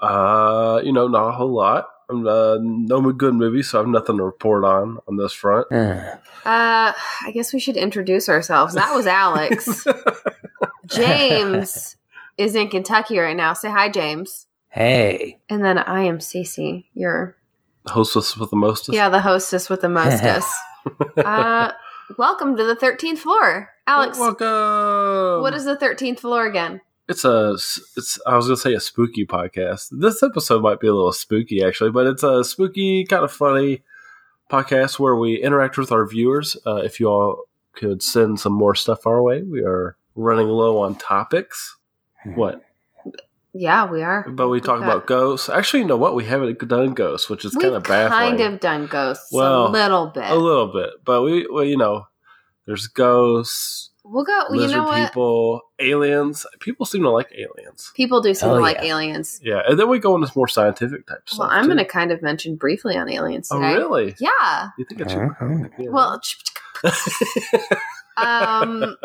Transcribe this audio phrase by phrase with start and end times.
[0.00, 1.90] Uh, you know, not a whole lot.
[2.08, 5.70] Uh, no good movies, so I have nothing to report on on this front.
[5.70, 6.16] Uh,
[6.46, 8.72] Uh, I guess we should introduce ourselves.
[8.72, 9.86] That was Alex.
[10.86, 11.96] James
[12.38, 13.52] is in Kentucky right now.
[13.52, 14.46] Say hi, James.
[14.68, 15.38] hey.
[15.50, 16.86] And then I am Cece.
[16.94, 17.36] You're
[17.86, 18.94] Hostess with the mostest.
[18.94, 20.48] yeah, the hostess with the mostest.
[21.18, 21.72] uh,
[22.16, 24.18] welcome to the thirteenth floor, Alex.
[24.18, 25.42] welcome.
[25.42, 26.80] What is the thirteenth floor again?
[27.08, 27.52] It's a.
[27.96, 28.18] It's.
[28.26, 29.88] I was gonna say a spooky podcast.
[29.90, 33.82] This episode might be a little spooky, actually, but it's a spooky, kind of funny
[34.50, 36.56] podcast where we interact with our viewers.
[36.66, 37.44] Uh, if you all
[37.74, 41.76] could send some more stuff our way, we are running low on topics.
[42.34, 42.62] What?
[43.52, 44.26] Yeah, we are.
[44.28, 44.84] But we talk Okay.
[44.86, 45.48] about ghosts.
[45.48, 46.14] Actually, you know what?
[46.14, 48.38] We haven't done ghosts, which is We've kind of baffling.
[48.38, 50.24] kind of done ghosts Well, a little bit.
[50.30, 52.06] a little bit, but we, well, you know,
[52.66, 54.44] there's ghosts, we'll go.
[54.50, 55.06] lizard You know what?
[55.08, 56.46] people, aliens.
[56.60, 57.90] People seem to like aliens.
[57.96, 58.84] People do seem Oh, to like yeah.
[58.94, 59.40] aliens.
[59.42, 61.38] Yeah, and then we go into more scientific type stuff.
[61.40, 63.74] Well, I'm going to kind of mention briefly on aliens Today.
[63.74, 64.14] Oh, really?
[64.20, 64.68] Yeah.
[64.78, 65.22] You think I should?
[65.22, 65.68] Uh-huh.
[65.90, 66.20] Well,
[68.16, 68.96] um,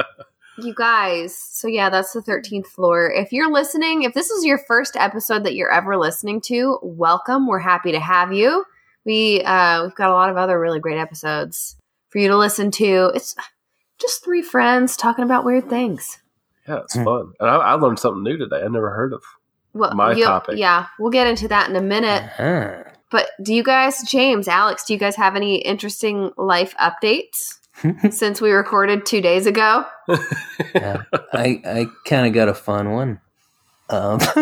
[0.58, 1.36] you guys.
[1.36, 3.12] So yeah, that's the 13th floor.
[3.12, 7.48] If you're listening, if this is your first episode that you're ever listening to, welcome.
[7.48, 8.66] We're happy to have you.
[9.06, 11.78] We uh, we've got a lot of other really great episodes
[12.10, 13.12] for you to listen to.
[13.16, 13.36] It's
[14.00, 16.20] just three friends talking about weird things.
[16.68, 17.04] yeah, it's Hmm.
[17.04, 18.62] fun, and I, I learned something new today.
[18.64, 19.24] I never heard of.
[19.74, 20.58] Well, My topic.
[20.58, 22.24] Yeah, we'll get into that in a minute.
[22.40, 22.84] Uh-huh.
[23.12, 27.58] But do you guys, James, Alex, do you guys have any interesting life updates
[28.12, 29.86] since we recorded two days ago?
[30.76, 33.22] Yeah, I I kind of got a fun one.
[33.90, 34.20] Um,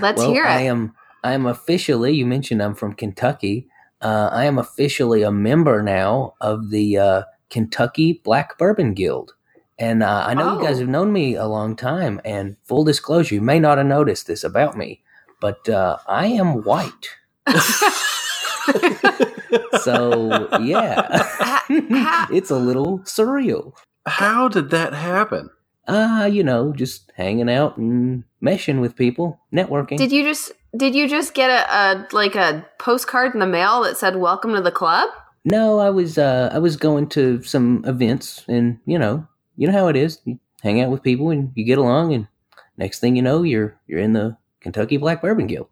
[0.00, 0.48] Let's well, hear it.
[0.48, 2.12] I am I am officially.
[2.14, 3.68] You mentioned I'm from Kentucky.
[4.02, 9.34] Uh, I am officially a member now of the uh, Kentucky Black Bourbon Guild,
[9.78, 10.80] and uh, I know you guys Oh.
[10.80, 12.20] have known me a long time.
[12.24, 15.02] And full disclosure, you may not have noticed this about me,
[15.40, 17.08] but uh, I am white.
[19.82, 21.62] So yeah,
[22.30, 23.72] it's a little surreal.
[24.06, 25.50] How did that happen?
[25.88, 29.96] Uh, you know, just hanging out and meshing with people, networking.
[29.96, 33.82] did you just did you just get a, a like a postcard in the mail
[33.82, 35.08] that said "Welcome to the club"?
[35.44, 39.72] No, I was uh I was going to some events and you know, you know
[39.72, 40.20] how it is.
[40.24, 42.26] You hang out with people and you get along and
[42.76, 45.68] next thing you know, you're you're in the Kentucky Black Bourbon Guild.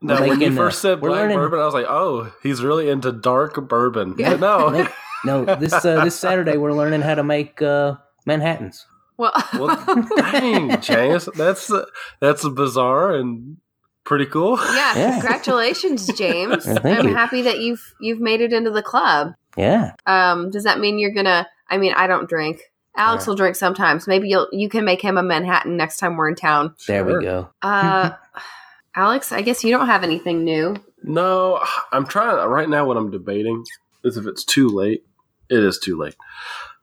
[0.00, 2.32] Now, We're when you making, uh, first said black learning- bourbon, I was like, "Oh,
[2.42, 4.36] he's really into dark bourbon." Yeah.
[4.36, 4.70] But no,
[5.24, 7.94] No, no, this uh, this Saturday we're learning how to make uh
[8.26, 8.86] Manhattans.
[9.16, 11.86] Well, well, dang, James, that's uh,
[12.20, 13.56] that's bizarre and
[14.08, 14.56] pretty cool.
[14.56, 15.10] yeah, Yeah.
[15.20, 16.66] Congratulations, James.
[16.66, 17.14] Yeah, thank I'm you.
[17.14, 19.34] happy that you've you've made it into the club.
[19.56, 19.92] Yeah.
[20.06, 21.46] Um, does that mean you're gonna?
[21.68, 22.62] I mean, I don't drink.
[22.96, 23.30] Alex Yeah.
[23.30, 24.08] will drink sometimes.
[24.08, 26.74] Maybe you'll you can make him a Manhattan next time we're in town.
[26.88, 27.18] There Sure.
[27.18, 27.50] we go.
[27.62, 28.10] Uh,
[28.96, 30.74] Alex, I guess you don't have anything new.
[31.04, 32.86] No, I'm trying right now.
[32.86, 33.64] What I'm debating
[34.04, 35.04] is if it's too late.
[35.50, 36.16] It is too late.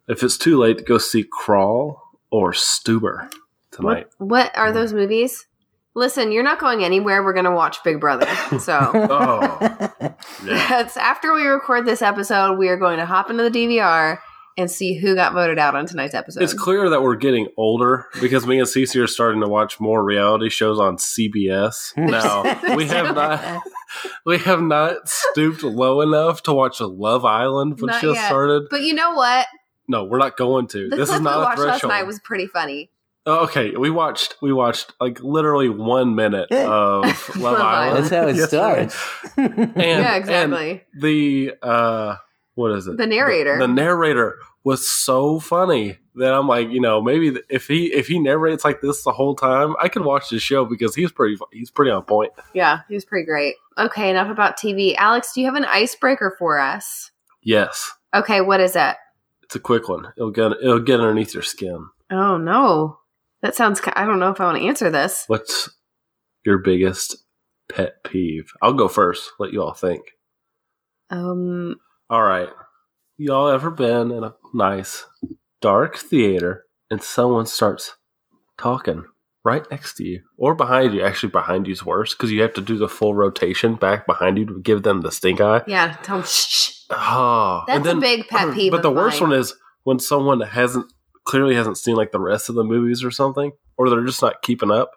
[0.08, 3.30] If it's too late go see Crawl or Stuber
[3.72, 4.08] tonight.
[4.18, 5.46] What are those movies?
[5.96, 7.24] Listen, you're not going anywhere.
[7.24, 8.28] We're going to watch Big Brother.
[8.60, 9.90] So Oh.
[10.46, 10.68] Yeah.
[10.70, 14.20] that's after we record this episode, we are going to hop into the DVR
[14.58, 16.42] and see who got voted out on tonight's episode.
[16.44, 20.04] It's clear that we're getting older because me and Cece are starting to watch more
[20.04, 21.94] reality shows on CBS.
[21.96, 22.06] Hmm.
[22.08, 23.62] Now we have not
[24.26, 28.28] we have not stooped low enough to watch Love Island, which Not just yet.
[28.28, 28.68] started.
[28.70, 29.48] But you know what?
[29.88, 30.90] No, we're not going to.
[30.90, 31.92] The this clip is we not a watched last threshold.
[31.92, 32.90] night was pretty funny.
[33.28, 37.04] Oh, okay, we watched we watched like literally one minute of
[37.36, 37.98] Love Love Island.
[38.06, 38.98] That's how it starts.
[39.36, 40.84] And, yeah, and exactly.
[41.00, 42.16] the uh,
[42.54, 42.98] what is it?
[42.98, 43.58] The narrator.
[43.58, 48.08] The, the narrator was so funny that I'm like, you know, maybe if he if
[48.08, 51.38] he narrates like this the whole time, I could watch the show because he's pretty
[51.52, 52.32] he's pretty on point.
[52.54, 53.56] yeah, he's pretty great.
[53.78, 54.96] Okay, enough about TV.
[54.98, 57.12] Alex, do you have an icebreaker for us?
[57.42, 58.96] Yes, Okay, what is it?
[59.44, 60.08] it's a quick one.
[60.18, 61.88] It'll get it'll get underneath your skin.
[62.12, 63.00] Oh no,
[63.42, 63.82] that sounds.
[63.94, 65.26] I don't know if I want to answer this.
[65.28, 65.70] What's
[66.46, 67.18] your biggest
[67.70, 68.52] pet peeve?
[68.62, 69.32] I'll go first.
[69.40, 70.02] Let you all think.
[71.10, 71.76] Um,
[72.10, 72.50] All right.
[73.18, 75.06] Y'all ever been in a nice
[75.62, 77.96] dark theater and someone starts
[78.58, 79.06] talking
[79.44, 81.04] right next to you or behind you?
[81.04, 84.46] Actually, behind you's worse because you have to do the full rotation back behind you
[84.46, 85.62] to give them the stink eye.
[85.68, 86.24] yeah, tell him.
[86.24, 86.48] Shh.
[86.50, 86.72] shh.
[86.90, 90.92] Oh, That's a big pet peeve But the of worst one is when someone hasn't
[91.26, 94.42] clearly hasn't seen like the rest of the movies or something, or they're just not
[94.42, 94.92] keeping up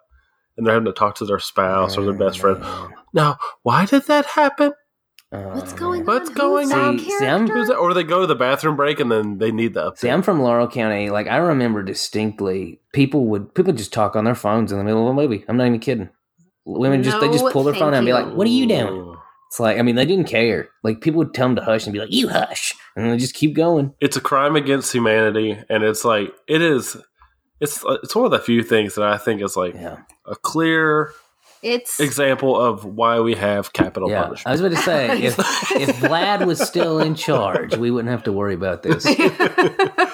[0.57, 2.63] and they're having to talk to their spouse or their best friend.
[3.13, 4.73] Now, why did that happen?
[5.31, 6.15] What's uh, going man.
[6.15, 6.35] What's on?
[6.35, 6.99] going Who's on?
[6.99, 7.75] See- see, I'm- Who's that?
[7.77, 9.97] Or they go to the bathroom break and then they need the update.
[9.99, 11.09] See, I'm from Laurel County.
[11.11, 15.03] Like I remember distinctly, people would people just talk on their phones in the middle
[15.07, 15.45] of a movie.
[15.47, 16.09] I'm not even kidding.
[16.65, 18.67] Women just they just pull their phone out and be thank like, "What are you
[18.67, 19.15] doing?"
[19.49, 19.51] Ooh.
[19.51, 20.69] It's like I mean they didn't care.
[20.83, 23.33] Like people would tell them to hush and be like, "You hush," and they just
[23.33, 23.95] keep going.
[23.99, 26.95] It's a crime against humanity, and it's like it is.
[27.59, 31.13] It's it's one of the few things that I think is like Yeah, a clear
[31.63, 34.31] It's example of why we have capital yeah.
[34.45, 35.37] I was about to say if
[35.71, 39.03] if Vlad was still in charge, we wouldn't have to worry about this.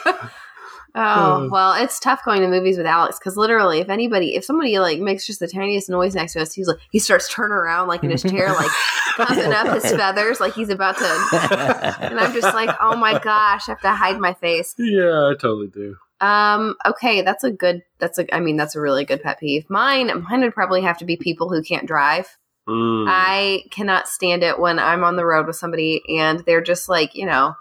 [0.95, 4.79] oh well, it's tough going to movies with Alex because literally, if anybody, if somebody
[4.79, 7.87] like makes just the tiniest noise next to us, he's like he starts turning around
[7.87, 8.71] like in his chair, like
[9.17, 11.95] puffing up his feathers, like he's about to.
[12.05, 14.75] And I'm just like, oh my gosh, I have to hide my face.
[14.77, 15.97] yeah, I totally do.
[16.21, 17.83] Um, okay, that's a good.
[17.99, 18.33] That's a.
[18.33, 19.69] I mean, that's a really good pet peeve.
[19.69, 22.37] Mine, mine would probably have to be people who can't drive.
[22.67, 23.05] Mm.
[23.07, 27.13] I cannot stand it when I'm on the road with somebody and they're just like,
[27.13, 27.55] you know,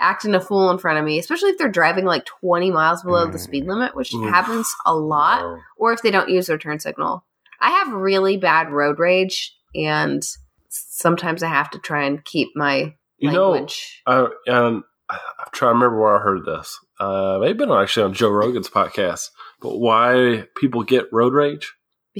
[0.00, 3.26] acting a fool in front of me, especially if they're driving like 20 miles below
[3.26, 3.40] the Mm.
[3.40, 4.28] speed limit, which Oof.
[4.30, 5.58] happens a lot, Wow.
[5.76, 7.24] or if they don't use their turn signal.
[7.60, 10.22] I have really bad road rage and
[10.68, 14.02] sometimes I have to try and keep my You know, language.
[14.06, 15.18] I, um, I'm
[15.52, 16.78] trying to remember where I heard this.
[17.00, 19.30] Uh, maybe been actually on Joe Rogan's podcast.
[19.60, 21.74] But why people get road rage?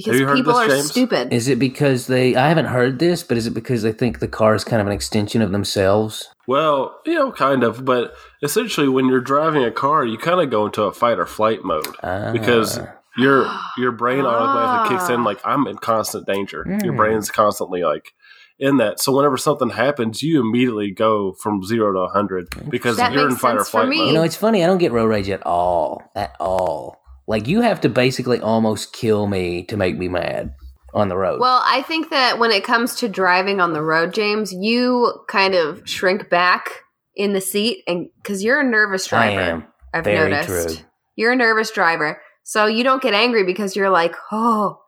[0.05, 0.89] Because have you heard people this, are James?
[0.91, 1.33] stupid.
[1.33, 2.35] Is it because they?
[2.35, 4.87] I haven't heard this, but is it because they think the car is kind of
[4.87, 6.29] an extension of themselves?
[6.47, 7.85] Well, you know, kind of.
[7.85, 8.13] But
[8.43, 11.59] essentially, when you're driving a car, you kind of go into a fight or flight
[11.63, 12.31] mode Ah.
[12.31, 12.79] because
[13.17, 13.45] your
[13.77, 15.23] your brain automatically kicks in Ah.
[15.25, 16.63] like I'm in constant danger.
[16.83, 16.97] Your Mm.
[16.97, 18.13] brain's constantly like
[18.59, 18.99] in that.
[18.99, 23.35] So whenever something happens, you immediately go from zero to hundred because That you're in
[23.35, 23.97] fight or flight me.
[23.97, 24.07] mode.
[24.07, 24.63] You know, it's funny.
[24.63, 26.03] I don't get road rage at all.
[26.15, 26.98] At all.
[27.29, 30.55] Like you have to basically almost kill me to make me mad
[30.95, 31.39] on the road.
[31.39, 35.53] Well, I think that when it comes to driving on the road, James, you kind
[35.53, 36.81] of shrink back
[37.15, 39.41] in the seat and because you're a nervous I driver.
[39.41, 39.67] am.
[39.93, 40.77] I've Very noticed.
[40.79, 40.85] true.
[41.15, 42.19] You're a nervous driver.
[42.43, 44.79] So you don't get angry because you're like, oh,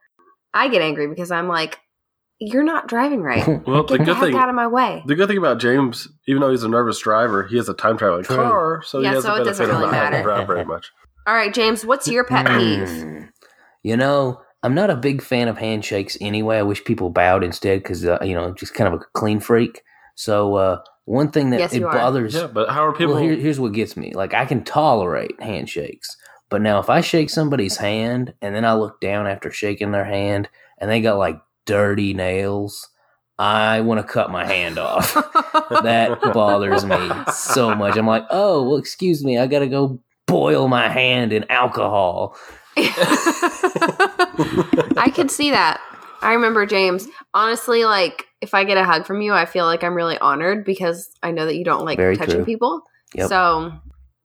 [0.52, 1.78] I get angry because I'm like,
[2.40, 3.46] you're not driving right.
[3.68, 5.04] well, the Get the good thing out of my way.
[5.06, 8.00] The good thing about James, even though he's a nervous driver, he has a time
[8.00, 8.36] traveling True.
[8.38, 10.18] car, so Yeah, he has so the it doesn't benefit of really not having to
[10.18, 10.24] matter.
[10.24, 10.92] drive very much.
[11.28, 12.90] All right, James, what's your pet peeve?
[12.90, 13.24] Hmm.
[13.84, 16.58] You know, I'm not a big fan of handshakes anyway.
[16.58, 19.82] I wish people bowed instead because, uh, you know, just kind of a clean freak.
[20.16, 23.16] So, uh, one thing that Yes, it bothers Yeah, but how are people?
[23.16, 24.14] Well, here, here's what gets me.
[24.14, 26.16] Like, I can tolerate handshakes,
[26.50, 30.06] but now if I shake somebody's hand and then I look down after shaking their
[30.06, 32.88] hand and they got like dirty nails,
[33.40, 35.14] I want to cut my hand off.
[35.84, 37.98] that bothers me so much.
[37.98, 40.00] I'm like, oh, well, excuse me, I got to go
[40.32, 42.38] boil my hand in alcohol.
[42.78, 42.92] I
[45.14, 45.82] could see that.
[46.22, 47.08] I remember James.
[47.34, 50.64] Honestly, like if I get a hug from you, I feel like I'm really honored
[50.64, 52.46] because I know that you don't like Very touching true.
[52.46, 52.82] people.
[53.16, 53.28] Yep.
[53.28, 53.74] So,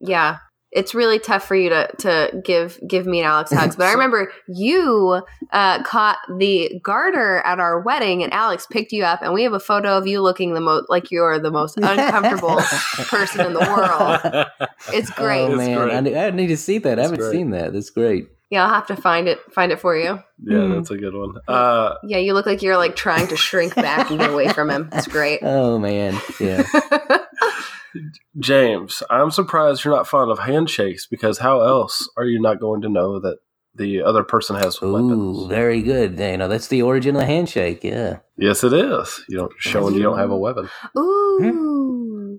[0.00, 0.38] yeah,
[0.72, 3.76] it's really tough for you to to give give me and Alex hugs.
[3.76, 5.22] But I remember you
[5.52, 9.52] uh, caught the garter at our wedding, and Alex picked you up, and we have
[9.52, 12.60] a photo of you looking the most like you're the most uncomfortable
[13.06, 14.46] person in the world.
[14.92, 15.46] It's great.
[15.46, 15.94] Oh man, great.
[15.94, 16.98] I, need- I need to see that.
[16.98, 17.32] I haven't great.
[17.32, 17.72] seen that.
[17.72, 18.28] That's great.
[18.48, 20.20] Yeah, I'll have to find it find it for you.
[20.44, 20.72] yeah, Hmm.
[20.74, 21.34] that's a good one.
[21.48, 24.70] Uh, Yeah, you look like you're like trying to shrink back and get away from
[24.70, 24.88] him.
[24.92, 25.40] It's great.
[25.42, 26.62] Oh man, yeah.
[28.38, 32.82] James, I'm surprised you're not fond of handshakes because how else are you not going
[32.82, 33.38] to know that
[33.74, 35.46] the other person has Ooh, weapons?
[35.48, 36.18] very good.
[36.18, 37.84] You know, that's the origin of the handshake.
[37.84, 38.18] Yeah.
[38.36, 39.22] Yes, it is.
[39.28, 40.68] You don't showing you don't have a weapon.
[40.96, 42.38] Ooh.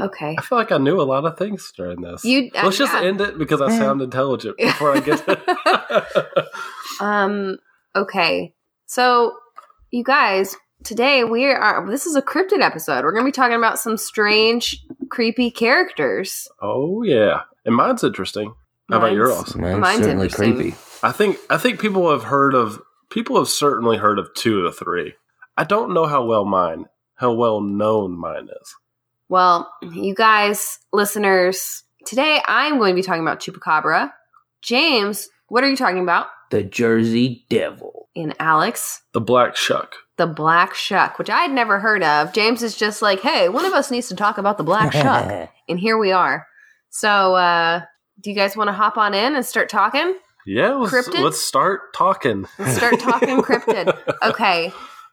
[0.00, 0.34] Okay.
[0.36, 2.24] I feel like I knew a lot of things during this.
[2.24, 3.02] You uh, Let's just yeah.
[3.02, 6.48] end it because I sound intelligent before I get to
[7.00, 7.58] Um
[7.94, 8.54] okay.
[8.86, 9.34] So
[9.90, 13.04] you guys, today we are this is a cryptid episode.
[13.04, 16.48] We're going to be talking about some strange creepy characters.
[16.60, 18.54] Oh yeah, and mine's interesting.
[18.90, 19.56] How about yours?
[19.56, 20.54] Mine's, Mine's certainly interesting.
[20.54, 20.76] creepy.
[21.02, 24.72] I think I think people have heard of people have certainly heard of two or
[24.72, 25.14] three.
[25.56, 28.74] I don't know how well mine, how well known mine is.
[29.28, 34.12] Well, you guys, listeners, today I'm going to be talking about chupacabra.
[34.60, 36.26] James, what are you talking about?
[36.52, 38.08] The Jersey Devil.
[38.14, 39.94] In Alex, The black shuck.
[40.18, 42.34] the black shuck, which I had never heard of.
[42.34, 45.50] James is just like, hey, one of us needs to talk about the black shuck.
[45.66, 46.46] And here we are.
[46.90, 47.80] So, uh,
[48.20, 50.14] do you guys want to hop on in and start talking?
[50.46, 51.20] Yeah, let's, Cryptid?
[51.24, 52.46] let's start talking.
[52.58, 53.96] Let's start talking cryptid.
[54.22, 54.72] Okay.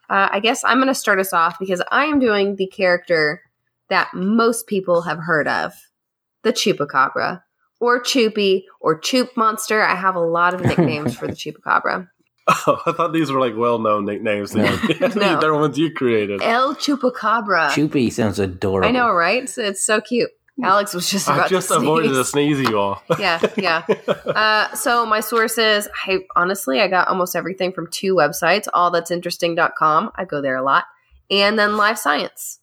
[0.10, 3.42] Uh, I guess I'm going to start us off because I am doing the character
[3.90, 5.72] that most people have heard of
[6.44, 7.44] the Chupacabra
[7.80, 9.82] or Choopy or Choop Monster.
[9.82, 12.10] I have a lot of nicknames for the Chupacabra.
[12.66, 14.56] Oh, I thought these were like well-known nicknames.
[14.56, 14.66] No.
[15.16, 15.40] No.
[15.40, 16.42] They're ones you created.
[16.42, 17.70] El Chupacabra.
[17.70, 18.88] Choopy sounds adorable.
[18.88, 19.44] I know, right?
[19.44, 20.32] It's, it's so cute.
[20.62, 21.84] Alex was just about I just to sneeze.
[21.84, 23.02] avoided a sneeze, you all.
[23.20, 23.86] yeah, yeah.
[24.26, 30.12] Uh, so my sources, I honestly, I got almost everything from two websites, allthat'sinteresting.com.
[30.16, 30.86] I go there a lot.
[31.32, 32.60] And then Live Science.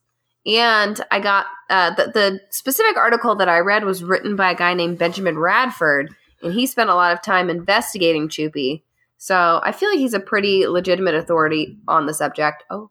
[0.47, 4.57] And I got uh, the, the specific article that I read was written by a
[4.57, 8.83] guy named Benjamin Radford, and he spent a lot of time investigating Choopy.
[9.19, 12.63] So I feel like he's a pretty legitimate authority on the subject.
[12.71, 12.91] Oh,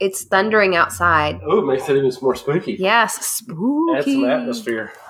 [0.00, 1.40] it's thundering outside.
[1.44, 2.74] Oh, it makes it even more spooky.
[2.74, 3.96] Yes, spooky.
[3.98, 4.92] Add some atmosphere.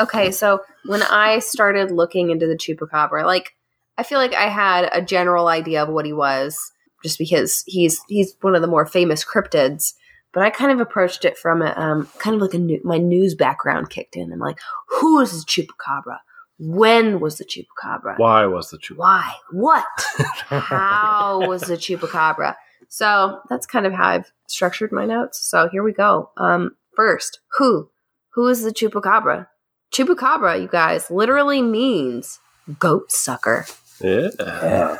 [0.00, 3.54] Okay, so when I started looking into the chupacabra, like
[3.96, 6.72] I feel like I had a general idea of what he was,
[7.04, 9.94] just because he's he's one of the more famous cryptids.
[10.32, 12.98] But I kind of approached it from a um, kind of like a new, my
[12.98, 14.32] news background kicked in.
[14.32, 16.18] I'm like, who is the chupacabra?
[16.58, 18.18] When was the chupacabra?
[18.18, 18.96] Why was the chupacabra?
[18.96, 19.34] Why?
[19.52, 19.86] What?
[20.48, 22.56] How was the chupacabra?
[22.88, 25.38] So that's kind of how I've structured my notes.
[25.38, 26.30] So here we go.
[26.36, 27.90] Um, first, who?
[28.30, 29.46] Who is the chupacabra?
[29.92, 32.40] Chupacabra, you guys, literally means
[32.78, 33.66] goat sucker.
[34.00, 34.28] Yeah.
[34.38, 34.98] Yeah.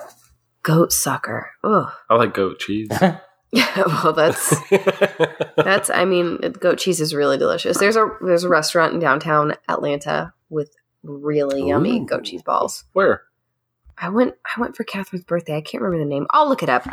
[0.63, 1.51] Goat sucker.
[1.65, 1.91] Ugh.
[2.11, 2.91] I like goat cheese.
[3.51, 4.55] Yeah, well, that's
[5.57, 5.91] that's.
[5.91, 7.79] I mean, goat cheese is really delicious.
[7.79, 12.07] There's a there's a restaurant in downtown Atlanta with really yummy Ooh.
[12.07, 12.85] goat cheese balls.
[12.93, 13.23] Where?
[14.01, 15.57] I went I went for Catherine's birthday.
[15.57, 16.27] I can't remember the name.
[16.31, 16.87] I'll look it up.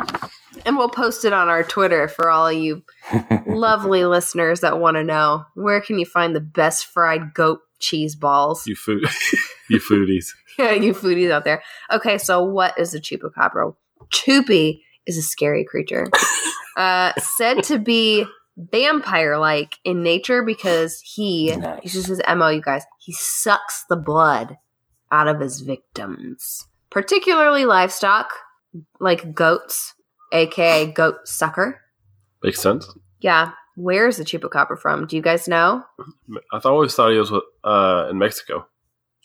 [0.64, 2.82] And we'll post it on our Twitter for all you
[3.46, 5.44] lovely listeners that want to know.
[5.54, 8.66] Where can you find the best fried goat cheese balls?
[8.66, 9.04] You food.
[9.70, 10.30] you foodies.
[10.58, 11.62] Yeah, you foodies out there.
[11.92, 13.74] Okay, so what is a chupacabra?
[14.10, 16.08] Choopy is a scary creature.
[16.76, 18.24] uh, said to be
[18.56, 21.82] vampire like in nature because he, Nice.
[21.82, 24.56] this is his MO, you guys, he sucks the blood
[25.12, 28.30] out of his victims, particularly livestock
[29.00, 29.94] like goats,
[30.32, 31.80] aka goat sucker.
[32.42, 32.88] Makes sense.
[33.20, 33.52] Yeah.
[33.76, 35.06] Where's the chupacabra from?
[35.06, 35.82] Do you guys know?
[36.52, 37.30] I th- always thought he was
[37.62, 38.66] uh, in Mexico.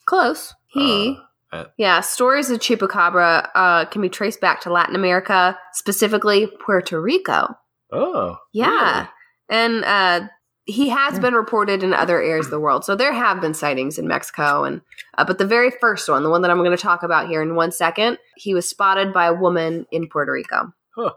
[0.05, 0.53] Close.
[0.67, 1.17] He.
[1.17, 6.47] Uh, at- yeah, stories of chupacabra uh, can be traced back to Latin America, specifically
[6.65, 7.55] Puerto Rico.
[7.91, 8.37] Oh.
[8.53, 9.07] Yeah.
[9.49, 10.27] And uh,
[10.65, 12.85] he has been reported in other areas of the world.
[12.85, 14.63] So there have been sightings in Mexico.
[14.63, 14.81] and
[15.17, 17.41] uh, But the very first one, the one that I'm going to talk about here
[17.41, 20.73] in one second, he was spotted by a woman in Puerto Rico.
[20.95, 21.13] Huh.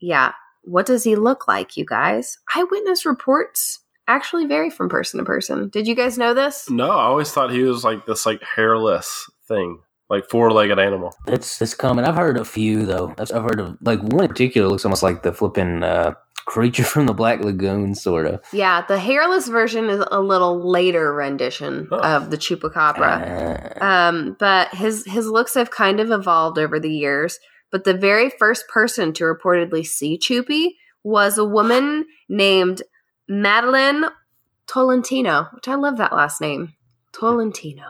[0.00, 0.32] Yeah.
[0.64, 2.36] What does he look like, you guys?
[2.54, 5.68] Eyewitness reports actually vary from person to person.
[5.70, 6.68] Did you guys know this?
[6.68, 11.14] No, I always thought he was like this like hairless thing, like four-legged animal.
[11.26, 12.04] It's it's common.
[12.04, 13.14] I've heard a few though.
[13.18, 16.12] I've I've heard of like one in particular looks almost like the flipping uh,
[16.46, 18.40] creature from the Black Lagoon, sort of.
[18.52, 21.98] Yeah, the hairless version is a little later rendition Oh.
[21.98, 23.76] of the chupacabra.
[23.80, 27.38] Uh, Um, but his his looks have kind of evolved over the years.
[27.70, 30.70] But the very first person to reportedly see Chupi
[31.04, 32.80] was a woman named
[33.28, 34.06] Madeline
[34.66, 36.74] Tolentino, which I love that last name,
[37.12, 37.84] Tolentino.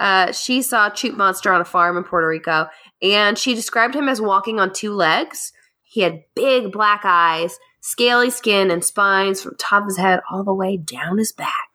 [0.00, 2.66] Uh, she saw a Choop monster on a farm in Puerto Rico,
[3.02, 5.52] and she described him as walking on two legs.
[5.82, 10.42] He had big black eyes, scaly skin, and spines from top of his head all
[10.44, 11.66] the way down his back.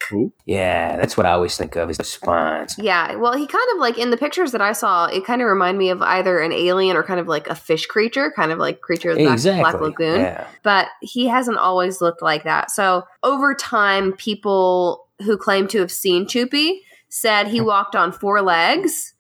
[0.45, 2.75] yeah, that's what I always think of is the spines.
[2.77, 5.47] Yeah, well, he kind of like in the pictures that I saw, it kind of
[5.47, 8.57] reminded me of either an alien or kind of like a fish creature, kind of
[8.59, 9.61] like creature of the Black- Exactly.
[9.61, 10.19] Black Lagoon.
[10.21, 10.47] Yeah.
[10.63, 12.71] But he hasn't always looked like that.
[12.71, 16.79] So over time, people who claim to have seen Choopy
[17.15, 19.13] said he walked on four legs.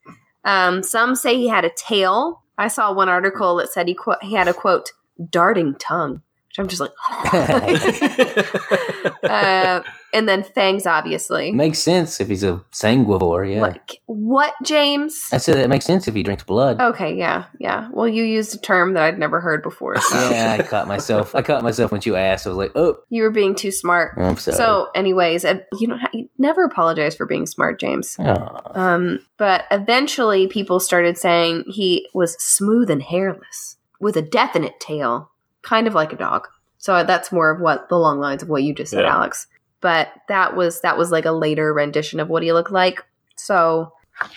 [0.43, 2.43] Um, some say he had a tail.
[2.57, 4.91] I saw one article that said he qu- he had a quote
[5.29, 6.21] darting tongue,
[6.57, 6.91] which I'm just like,
[9.23, 9.81] uh,
[10.13, 11.51] and then fangs, obviously.
[11.51, 13.53] makes sense if he's a sanguivore.
[13.53, 13.61] Yeah.
[13.61, 15.27] Like what, James?
[15.33, 16.79] I said it makes sense if he drinks blood.
[16.79, 17.89] Okay, yeah, yeah.
[17.91, 19.97] Well, you used a term that I'd never heard before.
[19.99, 21.35] So Yeah, I caught myself.
[21.35, 22.45] I caught myself when you asked.
[22.45, 24.13] I was like, "Oh, you were being too smart.
[24.17, 28.15] I'm sorry." So, anyways, you don't ha- you never apologize for being smart, James.
[28.19, 35.31] Um, but eventually, people started saying he was smooth and hairless with a definite tail,
[35.65, 36.47] kind of like a dog.
[36.77, 39.15] So that's more of what the long lines of what you just said, Yeah.
[39.15, 39.47] Alex.
[39.81, 43.03] But that was that was like a later rendition of what he looked like.
[43.35, 43.91] So,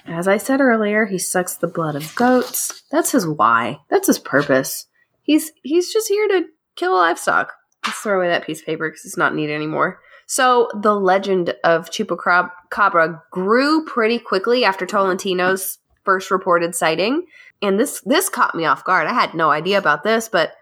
[0.06, 2.82] as I said earlier, he sucks the blood of goats.
[2.90, 3.78] That's his why.
[3.88, 4.86] That's his purpose.
[5.22, 7.52] He's he's just here to kill livestock.
[7.86, 10.00] Let's throw away that piece of paper because it's not needed anymore.
[10.26, 17.26] So the legend of Chupacabra grew pretty quickly after Tolentino's first reported sighting,
[17.62, 19.06] and this this caught me off guard.
[19.06, 20.52] I had no idea about this, but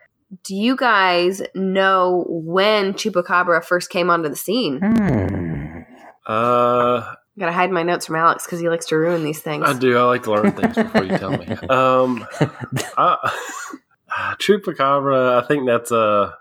[0.44, 4.80] do you guys know when Chupacabra first came onto the scene?
[4.80, 5.80] Hmm.
[6.26, 9.64] Uh, Gotta hide my notes from Alex because he likes to ruin these things.
[9.66, 9.96] I do.
[9.98, 11.46] I like to learn things before you tell me.
[11.68, 12.26] Um,
[12.96, 13.30] I,
[14.40, 15.42] Chupacabra.
[15.42, 16.32] I think that's uh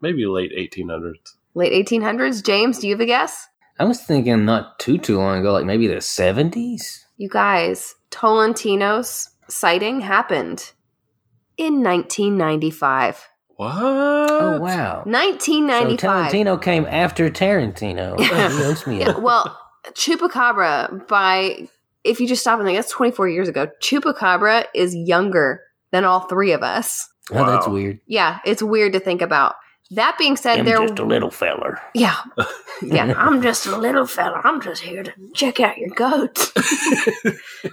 [0.00, 1.36] maybe late 1800s.
[1.54, 2.44] Late 1800s.
[2.44, 3.48] James, do you have a guess?
[3.78, 7.06] I was thinking not too too long ago, like maybe the seventies.
[7.16, 10.72] You guys, Tolentino's sighting happened
[11.58, 13.28] in 1995.
[13.56, 13.72] What?
[13.74, 15.02] Oh wow!
[15.04, 16.32] So 1995.
[16.32, 18.20] Tarantino came after Tarantino.
[18.20, 19.00] he owes me.
[19.00, 19.58] Yeah, well,
[19.92, 21.66] Chupacabra, by
[22.04, 23.68] if you just stop and think, that's 24 years ago.
[23.82, 27.08] Chupacabra is younger than all three of us.
[27.32, 28.00] oh, that's weird.
[28.06, 29.54] Yeah, it's weird to think about.
[29.92, 30.78] That being said, I'm there.
[30.78, 31.80] just a little feller.
[31.94, 32.16] Yeah,
[32.82, 33.14] yeah.
[33.16, 34.40] I'm just a little fella.
[34.44, 36.52] I'm just here to check out your goats.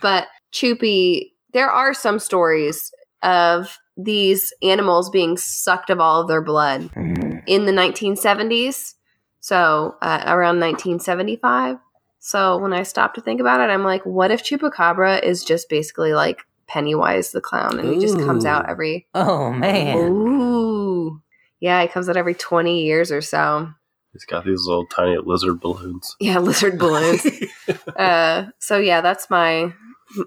[0.02, 2.92] but Choopy, there are some stories
[3.24, 7.44] of these animals being sucked of all of their blood Mhm.
[7.48, 8.96] in the 1970s.
[9.40, 11.78] So uh, around 1975.
[12.20, 15.68] So when I stopped to think about it, I'm like, what if Chupacabra is just
[15.70, 19.98] basically like Pennywise the clown, and he just comes out every Oh man!
[19.98, 21.22] ooh,
[21.60, 23.70] yeah, he comes out every 20 years or so.
[24.14, 26.16] He's got these little tiny lizard balloons.
[26.20, 27.26] Yeah, lizard balloons.
[27.98, 29.74] uh, so yeah, that's my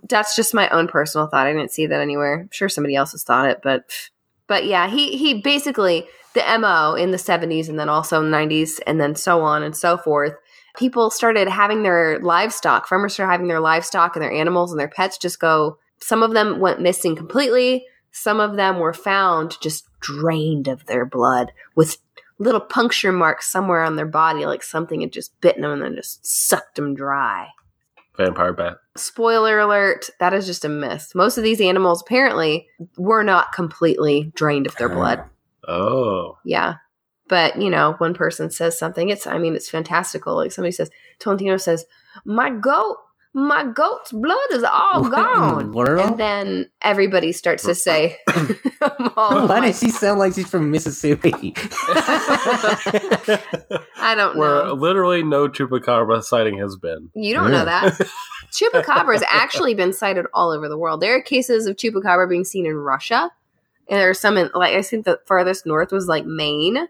[0.09, 1.47] that's just my own personal thought.
[1.47, 2.41] I didn't see that anywhere.
[2.43, 3.85] I'm sure somebody else has thought it, but
[4.47, 9.01] but yeah, he he basically the mo in the 70s and then also 90s and
[9.01, 10.35] then so on and so forth.
[10.77, 12.87] People started having their livestock.
[12.87, 15.79] Farmers started having their livestock and their animals and their pets just go.
[15.99, 17.87] Some of them went missing completely.
[18.13, 21.97] Some of them were found just drained of their blood with
[22.39, 25.95] little puncture marks somewhere on their body, like something had just bitten them and then
[25.95, 27.49] just sucked them dry.
[28.17, 28.79] Vampire bat.
[28.97, 31.13] Spoiler alert, that is just a myth.
[31.15, 35.25] Most of these animals apparently were not completely drained of their blood.
[35.69, 36.39] Oh.
[36.45, 36.77] Yeah.
[37.29, 40.37] But, you know, one person says something, it's, I mean, it's fantastical.
[40.37, 41.85] Like somebody says, Tolentino says,
[42.25, 42.99] my goat,
[43.39, 45.73] my goat's blood is all What in the gone.
[45.73, 46.11] world?
[46.13, 50.71] And then everybody starts to say, oh, Why my- does she sound like she's from
[50.71, 51.53] Mississippi?
[53.99, 54.41] I don't know.
[54.41, 54.73] Where know.
[54.73, 57.11] literally no chupacabra sighting has been.
[57.15, 58.01] You don't know that.
[58.53, 61.01] Chupacabra has actually been sighted all over the world.
[61.01, 63.31] There are cases of chupacabra being seen in Russia,
[63.89, 66.89] and there are some in like I think the farthest north was like Maine.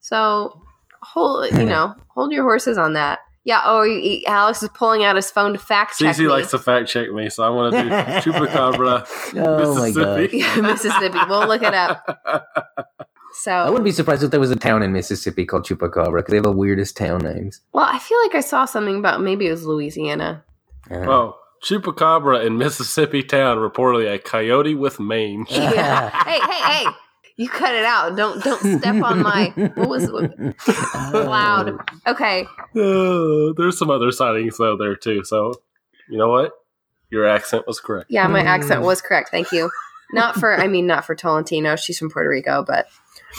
[0.00, 0.62] So
[1.02, 3.20] hold you know hold your horses on that.
[3.44, 3.62] Yeah.
[3.64, 6.28] Oh, he, Alex is pulling out his phone to fact check Cece me.
[6.28, 7.88] likes to fact check me, so I want to do
[8.32, 9.06] chupacabra.
[9.36, 10.20] oh my god!
[10.20, 10.60] Mississippi.
[10.62, 11.18] Mississippi.
[11.28, 12.86] We'll look it up.
[13.32, 16.30] So I wouldn't be surprised if there was a town in Mississippi called Chupacabra because
[16.32, 17.60] they have the weirdest town names.
[17.72, 20.42] well, I feel like I saw something about maybe it was Louisiana.
[20.90, 25.46] Uh, Oh, chupacabra in Mississippi town reportedly a coyote with mange.
[25.48, 26.10] Yeah.
[26.24, 26.86] hey, hey, hey!
[27.40, 28.16] You cut it out.
[28.16, 29.50] Don't don't step on my.
[29.74, 30.58] What was it?
[30.58, 31.78] Cloud.
[32.06, 32.46] Okay.
[32.76, 35.24] Uh, there's some other sightings though there too.
[35.24, 35.54] So
[36.10, 36.52] you know what?
[37.08, 38.10] Your accent was correct.
[38.10, 39.30] Yeah, my accent was correct.
[39.30, 39.70] Thank you.
[40.12, 41.76] Not for, I mean, not for Tolentino.
[41.76, 42.88] She's from Puerto Rico, but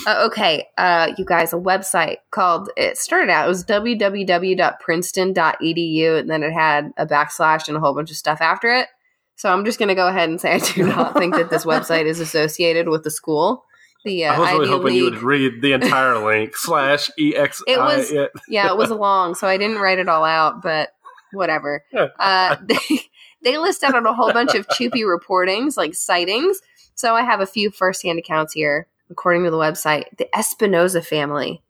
[0.08, 0.68] uh, okay.
[0.80, 2.72] Uh, you guys, a website called.
[2.76, 3.46] It started out.
[3.46, 8.42] It was www.princeton.edu, and then it had a backslash and a whole bunch of stuff
[8.42, 8.88] after it.
[9.36, 11.66] So I'm just going to go ahead and say I do not think that this
[11.66, 13.64] website is associated with the school.
[14.04, 17.62] The uh, I was really Ivy hoping you would read the entire link slash ex.
[17.68, 18.12] It was-
[18.48, 20.90] yeah, it was long, so I didn't write it all out, but
[21.34, 21.84] whatever.
[22.20, 23.00] Uh, they,
[23.44, 26.60] they list out on a whole bunch of Choopy reportings, like sightings.
[26.96, 30.06] So I have a few firsthand accounts here, according to the website.
[30.18, 31.64] The Espinoza family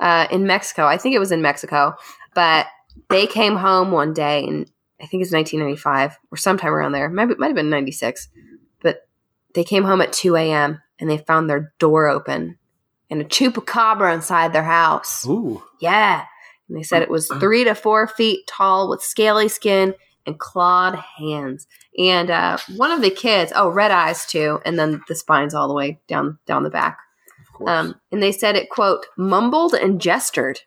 [0.00, 1.94] uh, in Mexico, I think it was in Mexico,
[2.34, 2.66] but
[3.08, 4.70] they came home one day, and
[5.00, 7.08] I think it's 1995 or sometime around there.
[7.08, 8.28] Maybe it might have been 96,
[8.82, 9.06] but
[9.54, 10.80] they came home at 2 a.m.
[11.00, 12.58] and they found their door open
[13.10, 15.26] and a chupacabra inside their house.
[15.26, 15.62] Ooh.
[15.80, 16.24] Yeah.
[16.68, 19.94] And they said it was three to four feet tall with scaly skin
[20.26, 21.66] and clawed hands.
[21.98, 25.68] And uh, one of the kids, oh, red eyes too, and then the spines all
[25.68, 26.98] the way down down the back.
[27.54, 27.70] Of course.
[27.70, 30.60] Um, and they said it quote mumbled and gestured,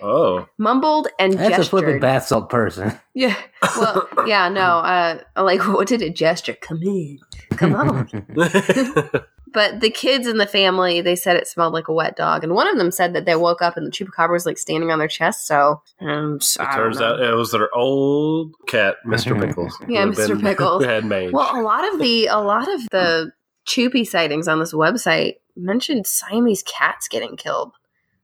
[0.00, 0.46] oh.
[0.56, 2.00] mumbled and That's a flippin' gestured.
[2.00, 2.98] bath salt person.
[3.14, 3.36] yeah.
[3.76, 4.48] Well, yeah.
[4.48, 4.62] No.
[4.62, 6.56] Uh, like what did it gesture?
[6.60, 7.18] Come in.
[7.56, 8.08] Come on.
[9.52, 12.54] But the kids in the family, they said it smelled like a wet dog, and
[12.54, 14.98] one of them said that they woke up and the chupacabra was like standing on
[14.98, 15.46] their chest.
[15.46, 19.38] So, um, so I It turns out it was their old cat, Mr.
[19.40, 19.76] Pickles.
[19.88, 20.40] Yeah, Mr.
[20.40, 20.84] Pickles.
[20.84, 21.32] Who had mange.
[21.32, 23.32] Well, a lot of the a lot of the
[23.66, 27.72] Choopy sightings on this website mentioned Siamese cats getting killed.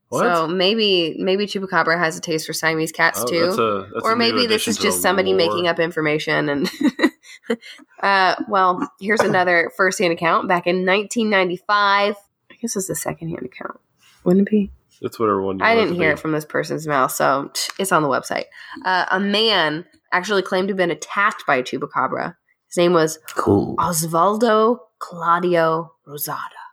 [0.08, 0.22] what?
[0.22, 3.40] So maybe maybe Chupacabra has a taste for Siamese cats Oh, too.
[3.46, 5.38] that's a, that's or a maybe this is just somebody lore.
[5.38, 6.70] making up information and
[8.02, 12.14] uh well here's another first hand account back in 1995
[12.50, 13.78] i guess it's a second hand account
[14.24, 14.70] wouldn't it be
[15.02, 15.58] It's whatever one.
[15.58, 16.12] You I didn't hear be.
[16.14, 18.44] it from this person's mouth, so it's on the website.
[18.84, 22.34] Uh, a man actually claimed to have been attacked by a chupacabra.
[22.68, 23.76] His name was Cool.
[23.76, 26.66] Osvaldo Claudio Rosado.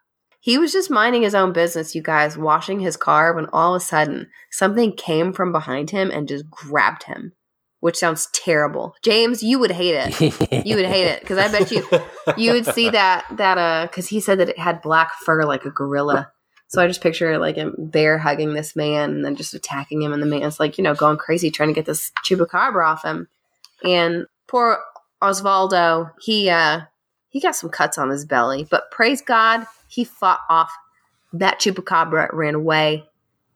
[0.43, 3.81] He was just minding his own business, you guys, washing his car when all of
[3.81, 7.31] a sudden something came from behind him and just grabbed him,
[7.79, 8.93] which sounds terrible.
[9.01, 10.65] James, you would hate it.
[10.65, 11.87] You would hate it because I bet you
[12.35, 15.63] you would see that that uh because he said that it had black fur like
[15.63, 16.29] a gorilla.
[16.67, 20.11] So I just picture like a bear hugging this man and then just attacking him,
[20.11, 23.29] and the man's like you know going crazy trying to get this chupacabra off him.
[23.81, 24.79] And poor
[25.21, 26.81] Osvaldo, he uh
[27.33, 30.71] he got some cuts on his belly, but praise God, he fought off
[31.33, 33.03] that chupacabra, ran away,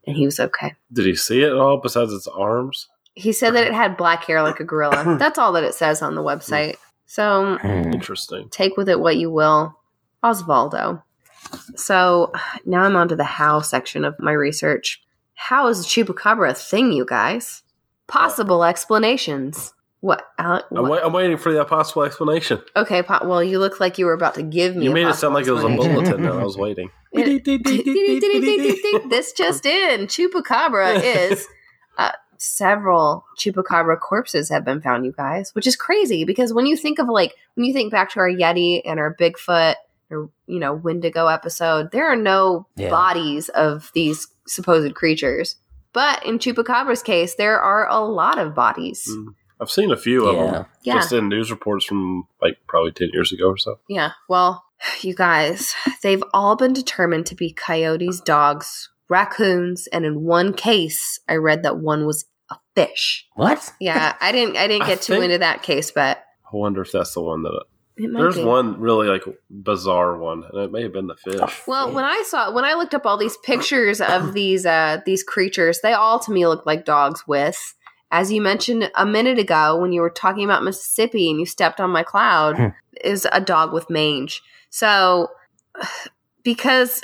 [0.04, 0.74] and he was okay.
[0.92, 2.88] Did he see it at all besides its arms?
[3.14, 5.16] He said that it had black hair like a gorilla.
[5.20, 6.74] That's all that it says on the website.
[7.06, 7.92] So Hmm.
[7.94, 8.48] Interesting.
[8.50, 9.78] take with it what you will.
[10.24, 11.04] Osvaldo.
[11.76, 12.32] So
[12.66, 15.00] now I'm on to the how section of my research.
[15.34, 17.62] How is a chupacabra a thing, you guys?
[18.08, 19.72] Possible explanations.
[20.00, 20.24] What?
[20.38, 20.90] Alec, I'm, what?
[20.90, 22.60] wait, I'm waiting for the possible explanation.
[22.76, 24.84] Okay, po- well, you look like you were about to give me.
[24.84, 26.22] You a made it sound like it was a bulletin.
[26.22, 26.38] Though.
[26.38, 26.90] I was waiting.
[27.14, 31.46] this just in chupacabra is
[31.96, 36.76] uh, several chupacabra corpses have been found you guys which is crazy because when you
[36.76, 39.74] think of like when you think back to our yeti and our bigfoot
[40.10, 42.90] or you know wendigo episode there are no Yeah.
[42.90, 45.56] bodies of these supposed creatures
[45.92, 49.34] but in chupacabra's case there are a lot of bodies Mm.
[49.60, 50.64] I've seen a few of them Yeah.
[50.82, 53.78] yeah just in news reports from like probably ten years ago or so.
[53.88, 54.12] Yeah.
[54.28, 54.64] Well,
[55.00, 61.18] you guys, they've all been determined to be coyotes, dogs, raccoons, and in one case,
[61.28, 63.26] I read that one was a fish.
[63.34, 63.72] What?
[63.80, 66.18] Yeah, I didn't I didn't I get too think- into that case, but
[66.52, 67.64] I wonder if that's the one that.
[67.96, 68.44] it might There's be.
[68.44, 71.62] one really like bizarre one, and it may have been the fish.
[71.66, 75.22] Well, when I saw when I looked up all these pictures of these uh these
[75.24, 77.74] creatures, they all to me look like dogs with
[78.10, 81.80] as you mentioned a minute ago when you were talking about Mississippi and you stepped
[81.80, 82.68] on my cloud Hmm.
[83.04, 84.42] is a dog with mange.
[84.70, 85.28] So
[86.42, 87.02] because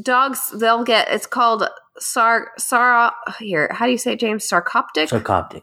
[0.00, 1.68] dogs they'll get it's called
[1.98, 5.62] sar sar here how do you say it, James sarcoptic Sarcoptic.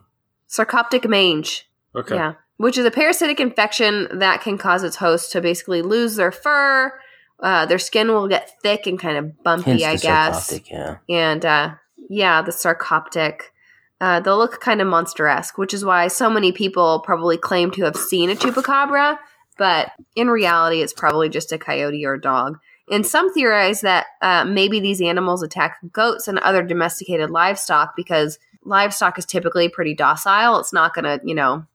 [0.49, 2.15] sarcoptic mange Okay.
[2.15, 6.31] yeah which is a parasitic infection that can cause its host to basically lose their
[6.31, 6.93] fur
[7.43, 10.97] uh, their skin will get thick and kind of bumpy Hence I guess sarcoptic, yeah.
[11.10, 11.71] and uh,
[12.10, 13.41] yeah, the sarcoptic.
[14.02, 17.84] Uh, they'll look kind of monster-esque, which is why so many people probably claim to
[17.84, 19.18] have seen a chupacabra,
[19.60, 22.58] but in reality, it's probably just a coyote or a dog.
[22.90, 28.40] And some theorize that uh, maybe these animals attack goats and other domesticated livestock because
[28.64, 30.60] livestock is typically pretty docile.
[30.60, 31.68] It's not going to, you know,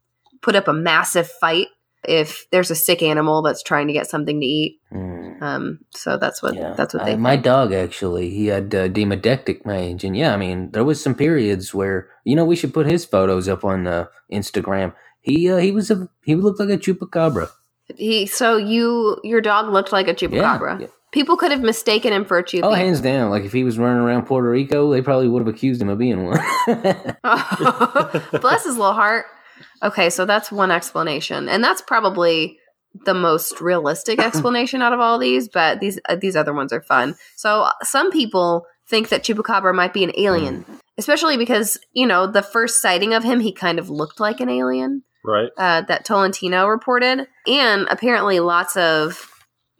[0.43, 1.69] put up a massive fight
[2.05, 4.79] if there's a sick animal that's trying to get something to eat.
[4.91, 5.43] Hmm.
[5.43, 7.17] Um, so that's what Yeah, that's what I- they.
[7.17, 11.15] my dog actually he had uh, demodectic mange, and yeah, I mean there was some
[11.15, 14.95] periods where you know we should put his photos up on uh, Instagram.
[15.21, 17.51] He uh, he was a he looked like a chupacabra.
[17.97, 20.81] He so you your dog looked like a chupacabra.
[20.81, 20.87] Yeah.
[21.13, 22.61] People could have mistaken him for a chupi.
[22.65, 23.31] Oh, hands down!
[23.31, 25.99] Like if he was running around Puerto Rico, they probably would have accused him of
[25.99, 26.39] being one.
[28.41, 29.27] Bless his little heart.
[29.83, 32.59] Okay, so that's one explanation, and that's probably
[33.05, 35.49] the most realistic explanation out of all these.
[35.49, 37.15] But these uh, these other ones are fun.
[37.37, 40.65] So uh, some people think that chupacabra might be an alien,
[40.99, 44.49] especially because you know the first sighting of him, he kind of looked like an
[44.49, 45.03] alien.
[45.25, 45.51] Right.
[45.57, 49.29] uh, that Tolentino reported, and apparently lots of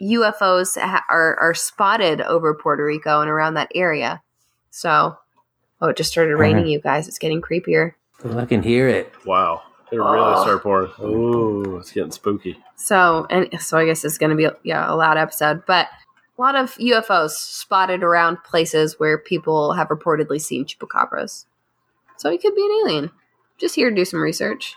[0.03, 4.23] UFOs ha- are are spotted over Puerto Rico and around that area.
[4.71, 5.17] So,
[5.81, 7.09] oh, it just started raining, you guys.
[7.09, 7.93] It's getting creepier.
[8.35, 9.13] I can hear it.
[9.25, 9.63] Wow.
[9.93, 10.43] It really Oh.
[10.43, 10.91] started pouring.
[11.03, 12.59] Ooh, it's getting spooky.
[12.75, 15.89] So, and so I guess it's going to be yeah a loud episode, but
[16.39, 21.47] a lot of UFOs spotted around places where people have reportedly seen chupacabras.
[22.17, 23.11] So he could be an alien.
[23.59, 24.75] Just here to do some research.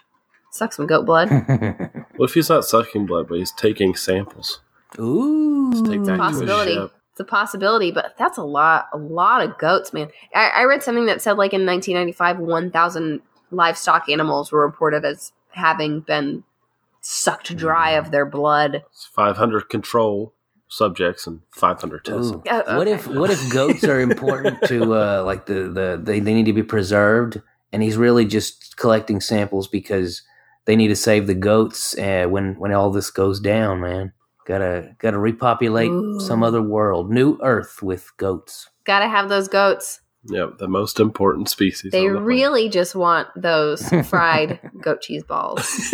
[0.51, 1.29] Suck some goat blood.
[2.15, 4.59] What if he's not sucking blood, but he's taking samples?
[4.99, 6.73] Ooh, Take that possibility.
[7.11, 10.09] It's a possibility, but that's a lot, a lot of goats, man.
[10.35, 15.31] I, I read something that said like in 1995, 1,000 livestock animals were reported as
[15.51, 16.43] having been
[17.01, 18.83] sucked dry of their blood.
[18.91, 20.33] It's 500 control
[20.67, 22.31] subjects and 500 tests.
[22.31, 22.43] Ooh.
[22.49, 26.33] Oh, What if what if goats are important to uh, like the, the they, they
[26.33, 30.21] need to be preserved and he's really just collecting samples because
[30.65, 34.13] they need to save the goats uh, when when all this goes down, man.
[34.45, 36.19] Gotta gotta repopulate Ooh.
[36.19, 38.69] some other world, new Earth with goats.
[38.83, 40.01] Gotta have those goats.
[40.25, 41.91] Yeah, the most important species.
[41.91, 45.93] They the really just want those fried goat cheese balls.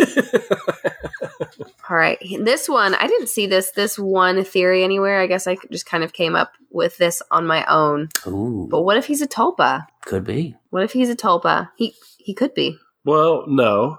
[1.88, 2.18] All right.
[2.40, 5.20] This one, I didn't see this this one theory anywhere.
[5.20, 8.08] I guess I just kind of came up with this on my own.
[8.26, 9.86] Ooh, But what if he's a tulpa?
[10.04, 10.56] could be.
[10.70, 11.70] What if he's a tulpa?
[11.76, 12.76] He he could be.
[13.04, 13.98] well, no,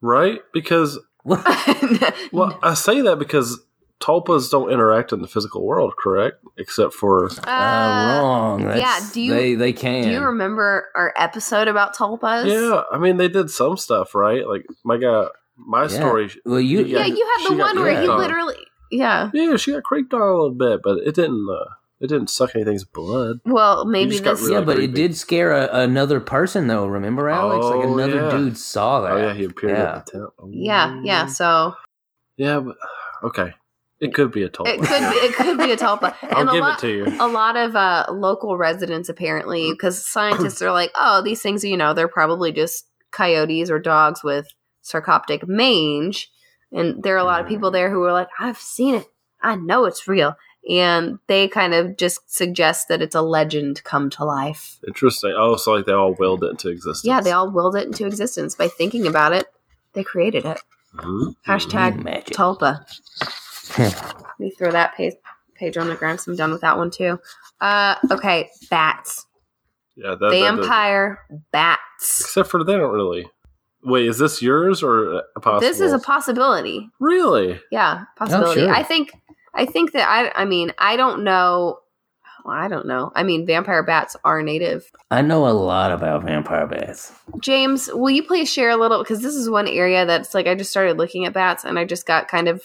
[0.00, 0.40] right?
[0.52, 3.60] Because well, I say that because
[4.00, 6.38] tulpas don't interact in the physical world, correct?
[6.56, 8.64] Except for Uh, wrong.
[8.64, 10.04] That's, yeah, do you- They they can.
[10.04, 12.46] Do you remember our episode about tulpas?
[12.46, 14.46] yeah, I mean they did some stuff, right?
[14.46, 15.88] Like my guy, my Yeah.
[15.88, 16.30] story.
[16.44, 16.82] Well, you.
[16.84, 18.18] Yeah, you had the one where he on.
[18.18, 18.56] literally.
[18.90, 19.30] Yeah.
[19.34, 21.46] Yeah, she got creeped on a little bit, but it didn't.
[21.50, 21.64] Uh,
[22.00, 23.38] it didn't suck anything's blood.
[23.44, 24.40] Well, maybe this.
[24.40, 26.86] really yeah, but it did scare a, another person, though.
[26.86, 27.66] Remember, Alex?
[27.66, 28.30] like Oh, another yeah.
[28.30, 29.12] dude saw that.
[29.12, 29.96] Oh yeah, he appeared Yeah.
[29.96, 30.24] at the tent.
[30.38, 30.48] Oh.
[30.52, 31.26] yeah, yeah.
[31.26, 31.74] So
[32.36, 32.76] yeah, but
[33.24, 33.52] okay,
[34.00, 34.68] it could be a tulpa.
[34.68, 36.94] it could be, it could be a tulpa, I'll and a give lot, it to
[37.10, 37.16] you.
[37.20, 41.76] a lot of uh, local residents apparently, because scientists are like, oh, these things, you
[41.76, 44.46] know, they're probably just coyotes or dogs with
[44.84, 46.30] sarcoptic mange,
[46.72, 49.06] and there are a lot of people there who are like, I've seen it,
[49.42, 50.34] I know it's real,
[50.70, 54.78] and they kind of just suggest that it's a legend come to life.
[54.86, 55.34] Interesting.
[55.36, 57.04] Oh, so like they all willed it into existence.
[57.04, 59.46] Yeah, they all willed it into existence by thinking about it.
[59.94, 60.60] They created it.
[60.96, 61.34] Mhm.
[61.46, 62.36] Hashtag Magic.
[62.36, 62.84] Tulpa.
[63.76, 65.14] Let me throw that page
[65.54, 66.20] page on the ground.
[66.20, 67.18] So I'm done with that one too.
[67.60, 69.26] Uh, okay, bats,
[69.96, 71.20] Yeah, that, that does- vampire
[71.52, 72.20] bats.
[72.20, 73.28] Except for they don't really.
[73.84, 75.60] Wait, is this yours or a possible?
[75.60, 76.88] This is a possibility.
[77.00, 77.60] really.
[77.70, 78.60] Yeah, possibility.
[78.62, 78.70] sure.
[78.70, 79.10] I think.
[79.54, 80.30] I think that I.
[80.40, 81.78] I mean, I don't know.
[82.44, 83.10] Well, I don't know.
[83.14, 84.90] I mean, vampire bats are native.
[85.10, 87.12] I know a lot about vampire bats.
[87.40, 89.02] James, will you please share a little?
[89.02, 91.84] Because this is one area that's like I just started looking at bats and I
[91.84, 92.62] just got kind of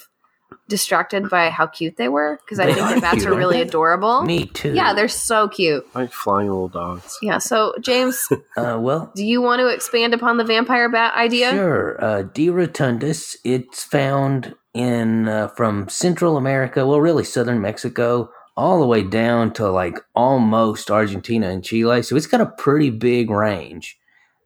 [0.68, 3.58] distracted by how cute they were because I think are that bats cute, are really
[3.58, 3.68] they?
[3.68, 4.24] adorable.
[4.24, 4.74] Me too.
[4.74, 5.86] Yeah, they're so cute.
[5.96, 7.18] Like flying little dogs.
[7.22, 7.38] Yeah.
[7.38, 11.52] So, James, Uh, well, do you want to expand upon the vampire bat idea?
[11.52, 12.04] Sure.
[12.04, 12.48] Uh, D.
[12.50, 19.02] rotundus, it's found in uh, from Central America, well, really southern Mexico, all the way
[19.04, 22.04] down to like almost Argentina and Chile.
[22.04, 23.98] So it's got a pretty big range.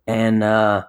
[0.05, 0.85] And uh,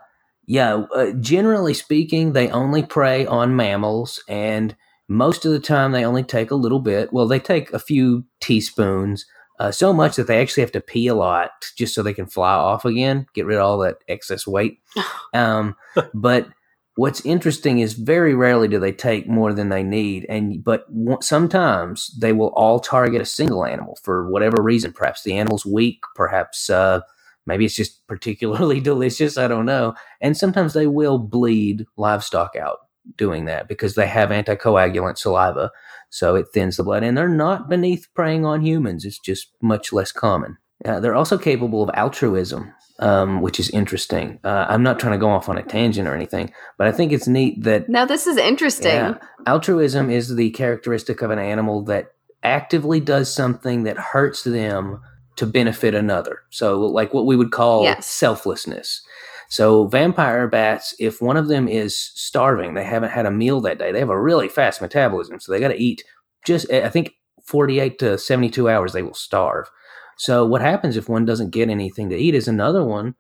[0.47, 4.77] yeah, uh, generally speaking, they only prey on mammals, and
[5.09, 7.13] most of the time they only take a little bit.
[7.13, 9.27] Well, they take a few teaspoons.
[9.59, 12.27] Uh, so much that they actually have to pee a lot just so they can
[12.27, 14.81] fly off again, get rid of all that excess weight.
[15.35, 15.77] Um,
[16.15, 16.49] but
[16.97, 21.19] what's interesting is very rarely do they take more than they need, and but w-
[21.21, 24.93] sometimes they will all target a single animal for whatever reason.
[24.93, 27.01] Perhaps the animal's weak, perhaps uh,
[27.47, 29.37] maybe it's just particularly delicious.
[29.37, 29.95] I don't know.
[30.21, 32.79] And sometimes they will bleed livestock out
[33.17, 35.71] doing that because they have anticoagulant saliva,
[36.11, 39.05] so it thins the blood, and they're not beneath preying on humans.
[39.05, 40.57] It's just much less common.
[40.85, 44.39] Uh, they're also capable of altruism, um, which is interesting.
[44.45, 47.13] Uh, I'm not trying to go off on a tangent or anything, but I think
[47.13, 48.93] it's neat that No, this is interesting.
[48.93, 49.15] yeah,
[49.47, 52.13] altruism is the characteristic of an animal that
[52.45, 55.01] actively does something that hurts them
[55.37, 56.41] to benefit another.
[56.51, 58.07] So, like what we would call Yes.
[58.07, 59.03] selflessness.
[59.49, 63.79] So, vampire bats, if one of them is starving, they haven't had a meal that
[63.79, 65.41] day, they have a really fast metabolism.
[65.41, 66.05] So, they got to eat
[66.45, 67.13] just, I think,
[67.47, 69.71] 48 to 72 hours, they will starve.
[70.19, 73.15] So, what happens if one doesn't get anything to eat is another one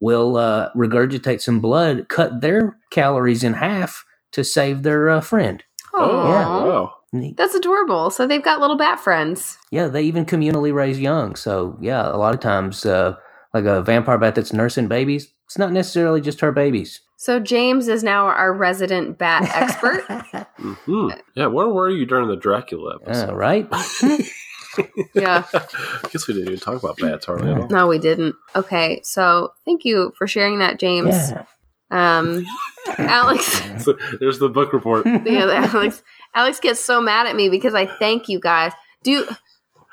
[0.00, 5.62] will uh, regurgitate some blood, cut their calories in half to save their uh, friend.
[5.94, 6.48] Oh, Yeah.
[6.48, 6.94] Wow.
[7.12, 7.36] Neat.
[7.36, 8.10] That's adorable.
[8.10, 9.56] So they've got little bat friends.
[9.70, 11.36] Yeah, they even communally raise young.
[11.36, 13.14] So, yeah, a lot of times, uh,
[13.52, 17.00] like a vampire bat that's nursing babies, it's not necessarily just her babies.
[17.16, 20.02] So James is now our resident bat expert.
[20.58, 23.30] hmm Yeah, where were you during the Dracula episode?
[23.30, 23.68] Uh, right?
[25.14, 25.44] yeah.
[25.52, 27.68] I guess we didn't even talk about bats hardly at all.
[27.68, 28.34] No, we didn't.
[28.56, 29.00] Okay.
[29.04, 31.14] So thank you for sharing that, James.
[31.30, 31.44] Yeah.
[31.90, 32.44] Um,
[32.98, 33.62] Alex.
[33.84, 35.04] So, there's the book report.
[35.26, 36.02] yeah, Alex.
[36.34, 38.72] Alex gets so mad at me because I thank you guys.
[39.02, 39.26] Do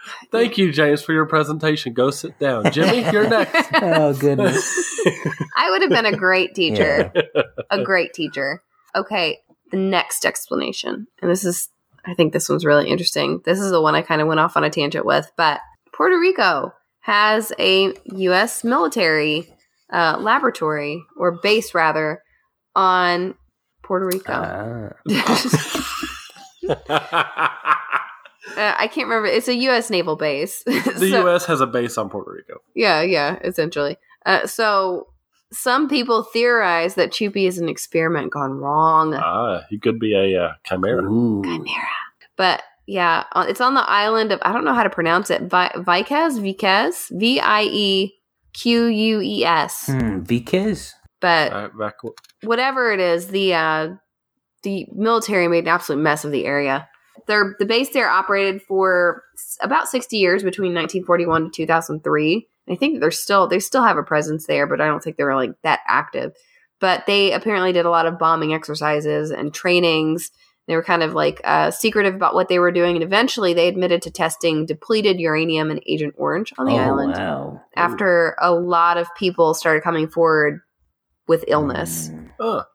[0.31, 1.93] Thank you, James, for your presentation.
[1.93, 2.71] Go sit down.
[2.71, 3.69] Jimmy, you're next.
[3.75, 4.99] oh, goodness.
[5.57, 7.11] I would have been a great teacher.
[7.13, 7.41] Yeah.
[7.69, 8.63] A great teacher.
[8.95, 9.39] Okay,
[9.71, 11.07] the next explanation.
[11.21, 11.69] And this is
[12.05, 13.41] I think this one's really interesting.
[13.45, 15.59] This is the one I kind of went off on a tangent with, but
[15.93, 19.53] Puerto Rico has a US military
[19.91, 22.23] uh, laboratory or base rather
[22.75, 23.35] on
[23.83, 24.93] Puerto Rico.
[26.69, 28.07] Ah.
[28.57, 29.27] Uh, I can't remember.
[29.27, 29.89] It's a U.S.
[29.89, 30.63] naval base.
[30.65, 31.45] the So- U.S.
[31.45, 32.59] has a base on Puerto Rico.
[32.75, 33.97] Yeah, yeah, essentially.
[34.25, 35.07] Uh, so
[35.51, 39.13] some people theorize that Chupi is an experiment gone wrong.
[39.13, 41.03] Ah, he could be a uh, chimera.
[41.03, 41.43] Ooh.
[41.43, 41.87] Chimera.
[42.37, 45.43] But yeah, uh, it's on the island of I don't know how to pronounce it.
[45.43, 48.13] Vi- Viquez, Viquez, V I E
[48.53, 49.85] Q U E S.
[49.87, 50.93] Hmm, Viquez?
[51.19, 51.71] But
[52.43, 53.89] whatever it is, the uh,
[54.63, 56.87] the military made an absolute mess of the area.
[57.27, 59.23] Their the base there operated for
[59.61, 62.47] about 60 years between 1941 to 2003.
[62.69, 65.23] I think they're still they still have a presence there, but I don't think they
[65.23, 66.33] were like that active.
[66.79, 70.31] But they apparently did a lot of bombing exercises and trainings.
[70.67, 73.67] They were kind of like uh, secretive about what they were doing, and eventually they
[73.67, 77.61] admitted to testing depleted uranium and Agent Orange on the oh, island wow.
[77.75, 80.61] after a lot of people started coming forward
[81.31, 82.11] with illness.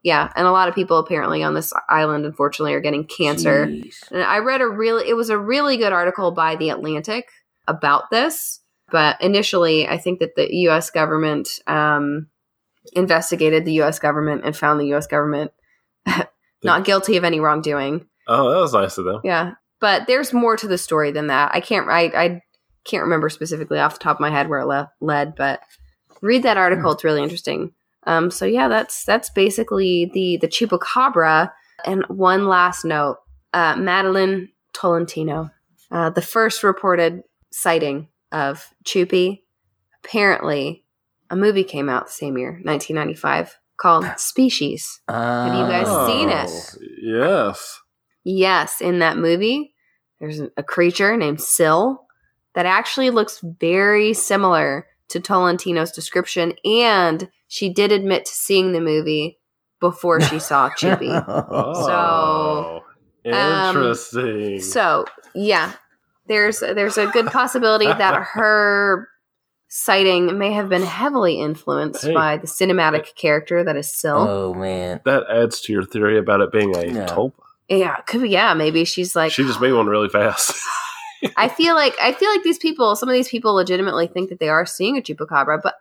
[0.03, 3.66] Yeah, and a lot of people apparently on this island, unfortunately, are getting cancer.
[3.66, 4.11] jeez.
[4.11, 7.27] And I read a really, it was a really good article by The Atlantic
[7.69, 8.61] about this.
[8.90, 10.88] But initially, I think that the U.S.
[10.90, 12.29] government um,
[12.95, 13.99] investigated the U.S.
[13.99, 15.07] government and found the U.S.
[15.07, 15.51] government
[16.62, 18.07] not guilty of any wrongdoing.
[18.29, 19.21] oh, that was nice of them.
[19.25, 21.51] Yeah, but there's more to the story than that.
[21.53, 22.40] I can't, I, I
[22.85, 25.61] can't remember specifically off the top of my head where it le- led, but
[26.23, 26.92] read that article.
[26.92, 27.73] It's really interesting.
[28.07, 31.51] Um, so yeah, that's that's basically the the chupacabra.
[31.85, 33.19] And one last note:
[33.53, 35.51] uh, Madeline Tolentino,
[35.90, 39.42] uh, the first reported sighting of Chuppie.
[40.05, 40.85] Apparently,
[41.31, 45.01] a movie came out the same year, 1995, called Species.
[45.09, 46.49] Have you guys seen it?
[46.49, 47.81] Oh, Yes.
[48.25, 49.75] Yes, in that movie,
[50.21, 52.07] there's a creature named Sil
[52.55, 58.81] that actually looks very similar to Tolentino's description, and she did admit to seeing the
[58.81, 59.39] movie
[59.81, 61.11] before she saw Chippy.
[61.11, 62.83] Oh,
[63.27, 64.61] um, interesting.
[64.61, 65.05] so,
[65.35, 65.73] yeah,
[66.29, 69.09] there's there's a good possibility that her
[69.69, 72.15] sighting may have been heavily influenced Hey.
[72.15, 74.17] by the cinematic character that is Sil.
[74.29, 75.01] oh man.
[75.05, 77.07] that adds to your theory about it being a Yeah.
[77.07, 77.33] tulpa.
[77.69, 78.29] yeah, could be.
[78.31, 80.55] Yeah, maybe she's like she just made one really fast.
[81.37, 84.39] I feel like I feel like these people, some of these people legitimately think that
[84.39, 85.75] they are seeing a chupacabra, but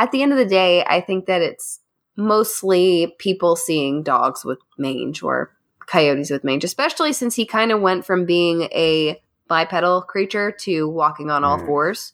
[0.00, 1.80] at the end of the day, I think that it's
[2.16, 5.52] mostly people seeing dogs with mange or
[5.86, 10.88] coyotes with mange, especially since he kind of went from being a bipedal creature to
[10.88, 11.66] walking on all Mm.
[11.66, 12.12] fours.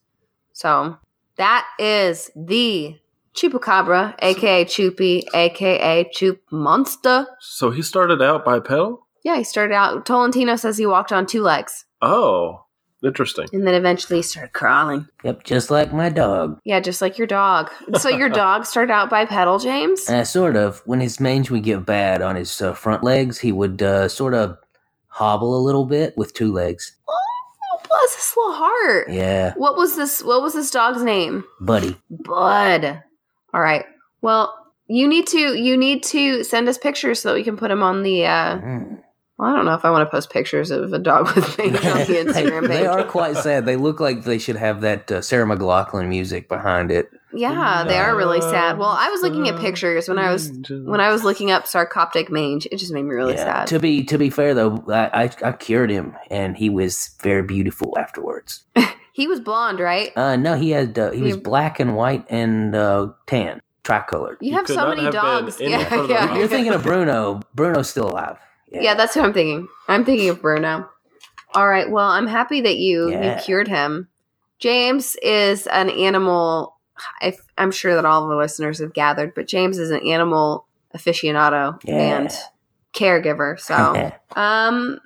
[0.53, 0.97] So
[1.37, 2.97] that is the
[3.35, 7.27] chupacabra, aka Chuppie, aka Chup Monster.
[7.41, 9.07] so he started out bipedal?
[9.23, 10.07] Yeah, he started out.
[10.07, 12.66] Tolentino says he walked on two legs, Oh,
[13.05, 13.47] interesting.
[13.53, 15.07] and then eventually he started crawling.
[15.25, 16.59] Yep, just like my dog.
[16.65, 17.71] Yeah, just like your dog.
[17.99, 20.09] So your dog started out bipedal, James?
[20.09, 20.83] Uh, sort of.
[20.87, 24.35] When his mange would get bad on his uh, front legs, he would uh, sort
[24.35, 24.57] of
[25.09, 26.97] hobble a little bit with two legs.
[27.09, 29.09] Oh, bless his little heart.
[29.11, 30.23] Yeah, What was this?
[30.23, 31.45] What was this dog's name?
[31.61, 31.97] buddy.
[32.11, 33.03] Bud.
[33.55, 33.85] All right.
[34.23, 34.53] Well,
[34.89, 37.83] you need to you need to send us pictures so that we can put them
[37.83, 38.27] on the.
[38.27, 39.03] uh Mm.
[39.39, 41.75] Well, I don't know if I want to post pictures of a dog with mange
[41.77, 42.69] on the Instagram page.
[42.71, 43.67] they are quite sad.
[43.67, 47.11] They look like they should have that uh, Sarah McLachlan music behind it.
[47.35, 48.79] Yeah, they are really sad.
[48.79, 52.31] Well, I was looking at pictures when I was when I was looking up sarcoptic
[52.31, 52.67] mange.
[52.73, 53.45] It just made me really Yeah.
[53.45, 53.67] sad.
[53.67, 57.43] To be to be fair though, I, I I cured him and he was very
[57.43, 58.65] beautiful afterwards.
[59.13, 60.13] He was blonde, right?
[60.15, 64.37] Uh, no, he had uh, he was black and white and uh, tan, tricolored.
[64.43, 65.59] You You have so many have dogs.
[65.59, 66.37] any Yeah, yeah.
[66.37, 67.41] You're thinking of Bruno.
[67.55, 68.37] Bruno's still alive.
[68.71, 68.95] Yeah.
[68.95, 69.69] that's who I'm thinking.
[69.89, 70.89] I'm thinking of Bruno.
[71.55, 71.91] All right.
[71.91, 73.37] Well, I'm happy that you Yeah.
[73.39, 74.09] you cured him.
[74.59, 76.77] James is an animal.
[77.21, 81.79] I, I'm sure that all the listeners have gathered, but James is an animal aficionado
[81.85, 81.95] Yeah.
[82.21, 82.31] and
[82.95, 83.59] caregiver.
[83.61, 84.99] So, um,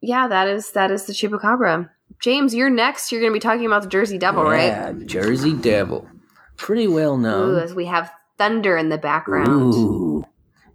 [0.00, 1.88] yeah, that is that is the chupacabra.
[2.20, 3.10] James, you're next.
[3.12, 4.66] You're going to be talking about the Jersey Devil, right?
[4.66, 6.08] Yeah, Jersey Devil.
[6.56, 7.58] Pretty well Ooh, known.
[7.60, 9.48] as we have thunder in the background.
[9.74, 10.24] Ooh.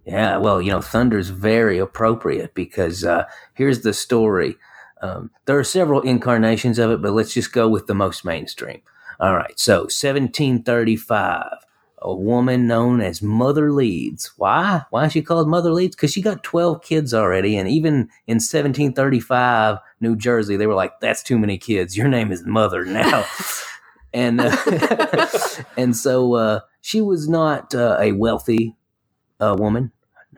[0.04, 4.56] Yeah, well, you know, Thunder's very appropriate because uh, here's the story.
[5.00, 8.82] Um, there are several incarnations of it, but let's just go with the most mainstream.
[9.18, 11.46] All right, so 1735,
[12.02, 14.32] a woman known as Mother Leeds.
[14.36, 14.82] Why?
[14.90, 15.96] Why is she called Mother Leeds?
[15.96, 21.00] Because she got 12 kids already, and even in 1735, New Jersey, they were like,
[21.00, 21.96] that's too many kids.
[21.96, 23.24] Your name is Mother now.
[24.12, 25.16] and uh,
[25.76, 28.76] and so uh, she was not uh, a wealthy
[29.40, 29.92] uh, woman.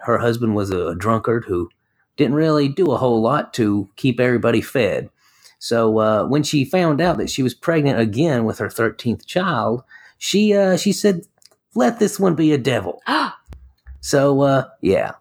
[0.05, 1.69] Her husband was a drunkard who
[2.17, 5.11] didn't really do a whole lot to keep everybody fed.
[5.59, 9.83] So uh, when she found out that she was pregnant again with her thirteenth child,
[10.19, 11.23] she uh, she said,
[11.75, 13.03] "Let this one be a devil."
[14.01, 15.15] So uh, yeah.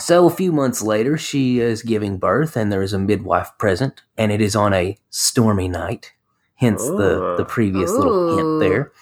[0.00, 4.02] So a few months later, she is giving birth, and there is a midwife present,
[4.16, 6.14] and it is on a stormy night.
[6.54, 8.92] Hence the the previous little hint there.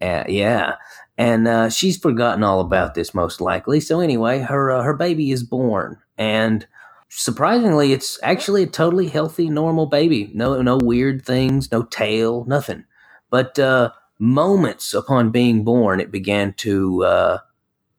[0.00, 0.76] Uh, yeah,
[1.18, 3.80] and uh, she's forgotten all about this most likely.
[3.80, 6.66] So anyway, her uh, her baby is born, and
[7.08, 10.30] surprisingly, it's actually a totally healthy, normal baby.
[10.34, 12.84] No no weird things, no tail, nothing.
[13.30, 17.38] But uh, moments upon being born, it began to uh,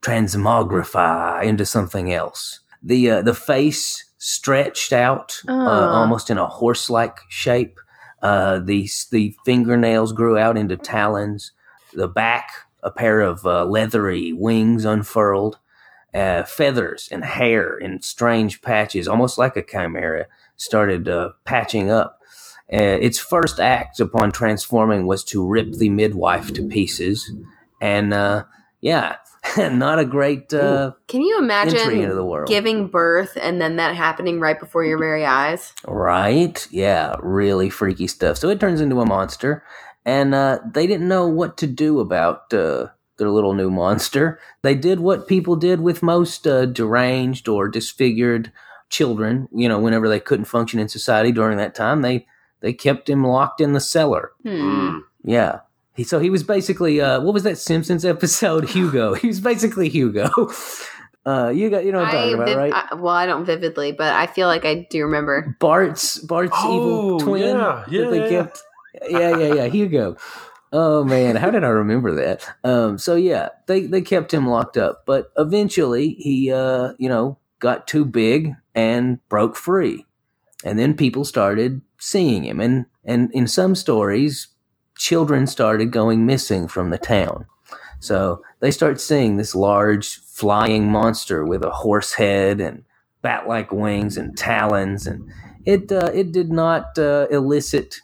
[0.01, 2.59] transmogrify into something else.
[2.81, 5.89] the uh, the face stretched out uh, Oh.
[5.99, 7.79] almost in a horse like shape.
[8.21, 11.51] Uh, the the fingernails grew out into talons.
[11.93, 12.49] The back,
[12.83, 15.59] a pair of uh, leathery wings unfurled.
[16.13, 22.19] Uh, feathers and hair in strange patches, almost like a chimera, started uh, patching up.
[22.71, 27.31] Uh, its first act upon transforming was to rip the midwife to pieces,
[27.81, 28.43] and uh,
[28.79, 29.15] yeah,
[29.57, 32.47] not a great uh, Can you entry into imagine the world.
[32.47, 35.73] giving birth and then that happening right before your very eyes?
[35.87, 36.65] Right?
[36.71, 38.37] Yeah, really freaky stuff.
[38.37, 39.63] So it turns into a monster,
[40.05, 42.87] and uh, they didn't know what to do about uh,
[43.17, 44.39] their little new monster.
[44.61, 48.51] They did what people did with most uh, deranged or disfigured
[48.89, 49.47] children.
[49.53, 52.25] You know, whenever they couldn't function in society during that time, they
[52.61, 54.31] they kept him locked in the cellar.
[54.43, 54.49] Hmm.
[54.49, 55.01] Mm.
[55.23, 55.59] Yeah.
[55.95, 58.69] He, so he was basically uh, what was that Simpsons episode?
[58.69, 59.13] Hugo.
[59.13, 60.29] He was basically Hugo.
[61.25, 62.73] Uh, you got you know what I'm I talking about, right?
[62.91, 65.55] I- well, I don't vividly, but I feel like I do remember.
[65.57, 66.75] Bart's Bart's Oh,
[67.15, 68.29] evil twin yeah, yeah, that they yeah.
[68.43, 68.61] kept.
[69.09, 69.65] Yeah, yeah, yeah.
[69.67, 70.17] Hugo.
[70.71, 72.49] Oh man, how did I remember that?
[72.63, 77.37] Um, so yeah, they they kept him locked up, but eventually he, uh, you know,
[77.59, 80.05] got too big and broke free,
[80.63, 84.47] and then people started seeing him, and and in some stories,
[84.97, 87.45] children started going missing from the town.
[87.99, 92.83] So they start seeing this large flying monster with a horse head and
[93.21, 95.31] bat-like wings and talons, and
[95.65, 98.01] it uh, it did not uh, elicit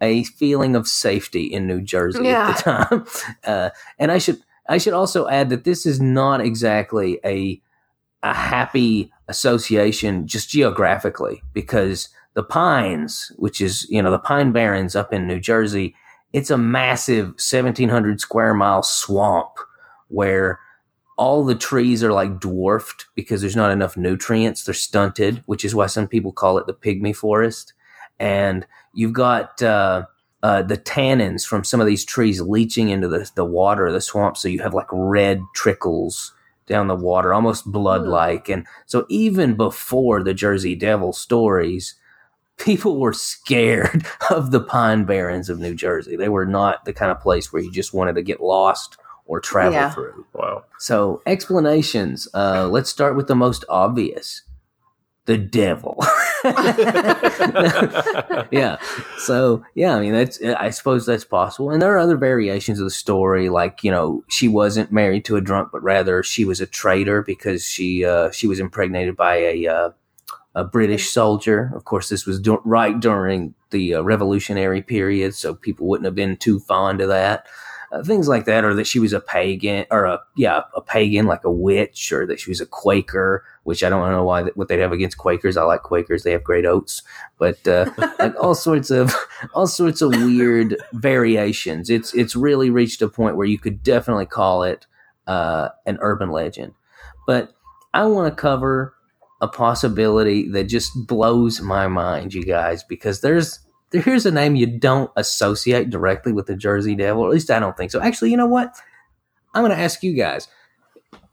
[0.00, 3.06] a feeling of safety in New Jersey at the time.
[3.44, 7.60] Uh, and I should I should also add that this is not exactly a
[8.22, 14.96] a happy association just geographically because the Pines, which is you know the Pine Barrens
[14.96, 15.94] up in New Jersey,
[16.32, 19.52] it's a massive 1700 square mile swamp
[20.08, 20.58] where
[21.16, 24.64] all the trees are like dwarfed because there's not enough nutrients.
[24.64, 27.72] They're stunted, which is why some people call it the pygmy forest.
[28.18, 30.06] And you've got uh,
[30.42, 34.00] uh, the tannins from some of these trees leaching into the, the water of the
[34.00, 34.36] swamp.
[34.36, 36.32] So you have like red trickles
[36.66, 38.48] down the water, almost blood like.
[38.48, 41.94] And so even before the Jersey Devil stories,
[42.56, 46.16] people were scared of the Pine Barrens of New Jersey.
[46.16, 49.40] They were not the kind of place where you just wanted to get lost or
[49.40, 49.90] travel Yeah.
[49.90, 50.24] through.
[50.34, 50.64] Wow.
[50.78, 52.28] So explanations.
[52.34, 54.42] Uh, let's start with the most obvious:
[55.26, 55.96] the devil.
[58.50, 58.76] yeah.
[59.18, 62.84] So yeah, I mean that's I suppose that's possible, and there are other variations of
[62.84, 66.60] the story, like you know she wasn't married to a drunk, but rather she was
[66.60, 69.90] a traitor because she uh, she was impregnated by a uh,
[70.54, 71.72] a British soldier.
[71.74, 76.14] Of course, this was du- right during the uh, Revolutionary period, so people wouldn't have
[76.14, 77.46] been too fond of that.
[77.94, 81.26] Uh, things like that, or that she was a pagan, or a yeah, a pagan
[81.26, 83.44] like a witch, or that she was a Quaker.
[83.62, 85.56] Which I don't know why what they'd have against Quakers.
[85.56, 87.02] I like Quakers; they have great oats,
[87.38, 87.88] but uh,
[88.18, 89.14] like all sorts of
[89.54, 91.88] all sorts of weird variations.
[91.88, 94.86] It's it's really reached a point where you could definitely call it
[95.28, 96.72] uh, an urban legend.
[97.28, 97.54] But
[97.92, 98.94] I want to cover
[99.40, 103.60] a possibility that just blows my mind, you guys, because there's
[103.94, 107.22] here's a name you don't associate directly with the Jersey Devil.
[107.22, 108.00] Or at least I don't think so.
[108.00, 108.74] Actually, you know what?
[109.54, 110.48] I'm going to ask you guys.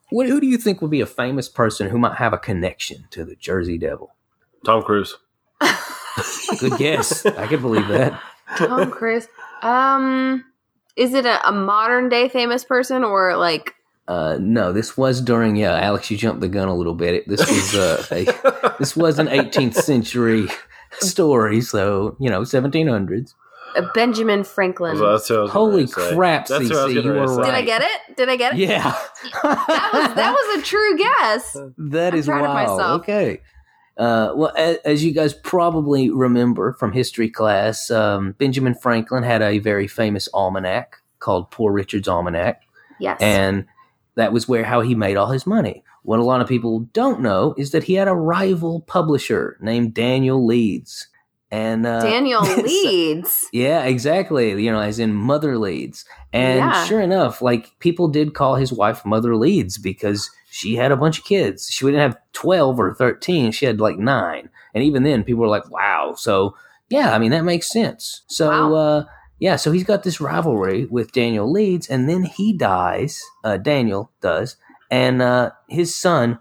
[0.09, 3.07] What, who do you think would be a famous person who might have a connection
[3.11, 4.13] to the Jersey Devil?
[4.65, 5.17] Tom Cruise.
[6.59, 7.25] Good guess.
[7.25, 8.19] I could believe that.
[8.57, 9.27] Tom Cruise.
[9.61, 10.43] Um,
[10.95, 13.75] is it a, a modern day famous person or like?
[14.07, 15.55] Uh, no, this was during.
[15.55, 17.13] Yeah, Alex, you jumped the gun a little bit.
[17.13, 20.47] It, this was uh, a, this was an 18th century
[20.99, 23.33] story, so you know, 1700s.
[23.93, 24.97] Benjamin Franklin.
[24.97, 26.15] So that's what I was Holy gonna say.
[26.15, 27.35] crap, That's what I was CC, you were say.
[27.43, 28.17] Did I get it?
[28.17, 28.59] Did I get it?
[28.59, 28.83] Yeah,
[29.43, 31.57] That was that was a true guess.
[31.77, 32.69] That I'm is proud of wild.
[32.79, 33.01] myself.
[33.01, 33.41] Okay.
[33.97, 39.41] Uh, well, as, as you guys probably remember from history class, um, Benjamin Franklin had
[39.41, 42.61] a very famous almanac called Poor Richard's Almanac,
[42.99, 43.17] Yes.
[43.21, 43.65] and
[44.15, 45.83] that was where how he made all his money.
[46.03, 49.93] What a lot of people don't know is that he had a rival publisher named
[49.93, 51.07] Daniel Leeds,
[51.51, 53.47] and uh, Daniel Leeds.
[53.51, 54.63] yeah, exactly.
[54.63, 56.05] You know, as in Mother Leeds.
[56.33, 56.85] And Yeah.
[56.85, 61.19] sure enough, like people did call his wife Mother Leeds because she had a bunch
[61.19, 61.69] of kids.
[61.69, 63.51] She wouldn't have 12 or 13.
[63.51, 64.49] She had like nine.
[64.73, 66.13] And even then, people were like, wow.
[66.15, 66.55] So,
[66.89, 68.21] yeah, I mean, that makes sense.
[68.27, 68.73] So, Wow.
[68.73, 69.05] uh,
[69.39, 73.21] yeah, so he's got this rivalry with Daniel Leeds, and then he dies.
[73.43, 74.55] Uh, Daniel does.
[74.91, 76.39] And uh, his son,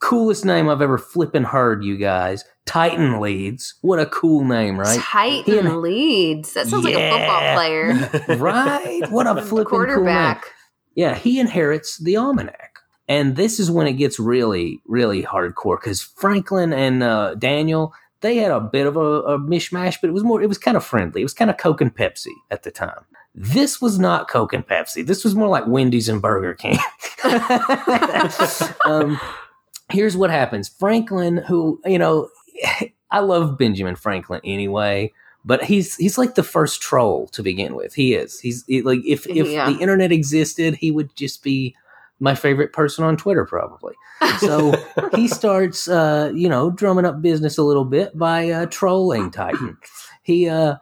[0.00, 3.76] coolest name I've ever flippin' heard, you guys, Titan Leeds.
[3.80, 4.98] What a cool name, right?
[5.00, 6.52] Titan He- Leeds.
[6.54, 8.36] That sounds like a football player.
[8.38, 9.02] right?
[9.10, 9.86] What a flipping cool name.
[9.88, 10.46] Quarterback.
[10.94, 12.70] Yeah, he inherits the almanac.
[13.08, 18.36] And this is when it gets really, really hardcore because Franklin and uh, Daniel, they
[18.36, 20.84] had a bit of a, a mishmash, but it was more, it was kind of
[20.84, 21.20] friendly.
[21.20, 23.04] It was kind of Coke and Pepsi at the time.
[23.34, 25.06] This was not Coke and Pepsi.
[25.06, 26.78] This was more like Wendy's and Burger King.
[28.84, 29.18] um,
[29.90, 32.28] here's what happens Franklin, who, you know,
[33.10, 35.12] I love Benjamin Franklin anyway,
[35.44, 37.94] but he's he's like the first troll to begin with.
[37.94, 38.38] He is.
[38.40, 39.70] He's he, like if if Yeah.
[39.70, 41.74] the internet existed, he would just be
[42.20, 43.94] my favorite person on Twitter probably.
[44.38, 44.74] So
[45.14, 49.76] he starts uh, you know, drumming up business a little bit by uh, trolling Titan.
[50.22, 50.76] He uh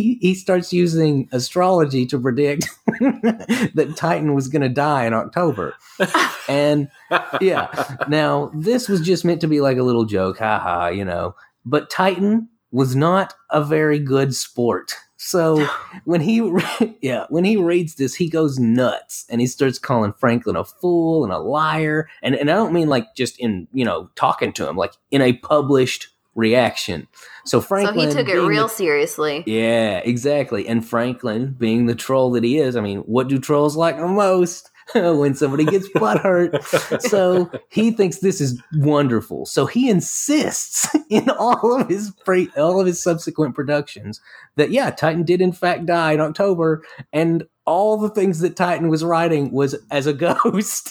[0.00, 5.74] he, he starts using astrology to predict that Titan was going to die in October.
[6.48, 6.88] And
[7.40, 7.68] yeah.
[8.08, 11.36] Now, this was just meant to be like a little joke, haha, you know.
[11.64, 14.94] But Titan was not a very good sport.
[15.16, 15.64] So
[16.04, 16.50] when he,
[17.02, 21.22] yeah, when he reads this, he goes nuts and he starts calling Franklin a fool
[21.22, 22.08] and a liar.
[22.22, 25.22] And and I don't mean like just in you know talking to him, like in
[25.22, 26.08] a published
[26.40, 27.06] reaction.
[27.44, 29.44] So Franklin, So he took it real the- seriously.
[29.46, 30.66] yeah, exactly.
[30.66, 34.08] And Franklin, being the troll that he is, I mean, what do trolls like the
[34.08, 34.66] most?
[34.94, 37.00] when somebody gets butthurt.
[37.08, 39.46] so he thinks this is wonderful.
[39.46, 44.20] So he insists in all of his pre- all of his subsequent productions
[44.56, 46.82] that yeah, Titan did in fact die in October,
[47.12, 50.90] and all the things that Titan was writing was as a ghost.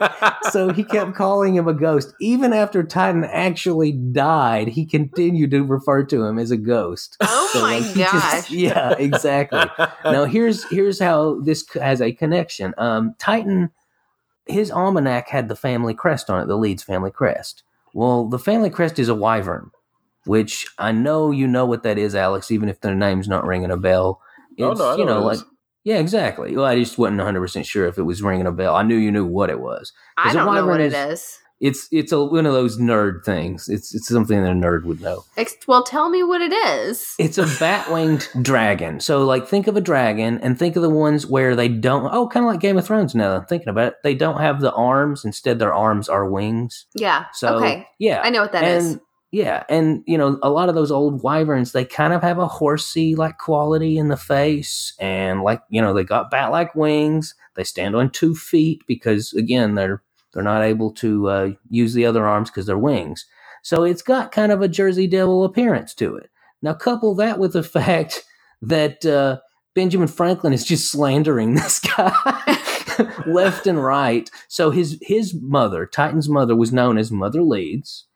[0.50, 2.14] so he kept calling him a ghost.
[2.20, 7.16] Even after Titan actually died, he continued to refer to him as a ghost.
[7.20, 8.50] Oh So, my like, he just- gosh.
[8.50, 9.64] yeah, exactly.
[10.04, 12.74] now here's here's how this has a connection.
[12.78, 13.70] Um, Titan,
[14.46, 17.62] his almanac had the family crest on it, the Leeds family crest.
[17.92, 19.70] Well, the family crest is a wyvern,
[20.24, 22.50] which I know you know what that is, Alex.
[22.50, 24.20] Even if their name's not ringing a bell,
[24.58, 25.44] Oh, it's no, I you know know like is.
[25.84, 26.56] Yeah, exactly.
[26.56, 28.74] Well, I just wasn't 100 percent sure if it was ringing a bell.
[28.74, 29.92] I knew you knew what it was.
[30.16, 31.38] I don't know what it is- is.
[31.60, 33.68] It's it's a, one of those nerd things.
[33.68, 35.26] It's it's something that a nerd would know.
[35.36, 37.14] Ex- well, tell me what it is.
[37.18, 38.98] It's a bat winged dragon.
[38.98, 42.08] So, like, think of a dragon and think of the ones where they don't.
[42.14, 43.14] Oh, kind of like Game of Thrones.
[43.14, 45.22] Now I'm thinking about it, they don't have the arms.
[45.22, 46.86] Instead, their arms are wings.
[46.94, 47.26] Yeah.
[47.34, 47.86] So, okay.
[47.98, 48.98] yeah, I know what that and is.
[49.32, 52.48] Yeah, and you know, a lot of those old wyverns, they kind of have a
[52.48, 57.34] horsey like quality in the face, and like you know, they got bat like wings.
[57.54, 60.02] They stand on two feet because again, they're
[60.32, 63.26] they're not able to uh, use the other arms because they're wings.
[63.62, 66.30] So it's got kind of a Jersey Devil appearance to it.
[66.62, 68.24] Now, couple that with the fact
[68.62, 69.38] that uh,
[69.74, 72.12] Benjamin Franklin is just slandering this guy
[73.26, 74.28] left and right.
[74.48, 78.06] So his his mother, Titan's mother, was known as Mother Leeds.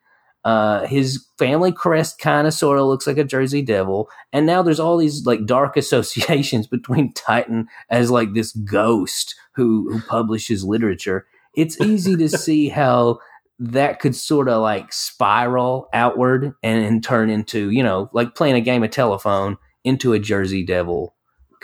[0.44, 4.62] Uh, his family crest kind of sort of looks like a Jersey Devil, and now
[4.62, 10.64] there's all these like dark associations between Titan as like this ghost who who publishes
[10.64, 11.26] literature.
[11.56, 13.18] It's easy to see how
[13.58, 18.56] that could sort of like spiral outward and, and turn into you know like playing
[18.56, 21.13] a game of telephone into a Jersey Devil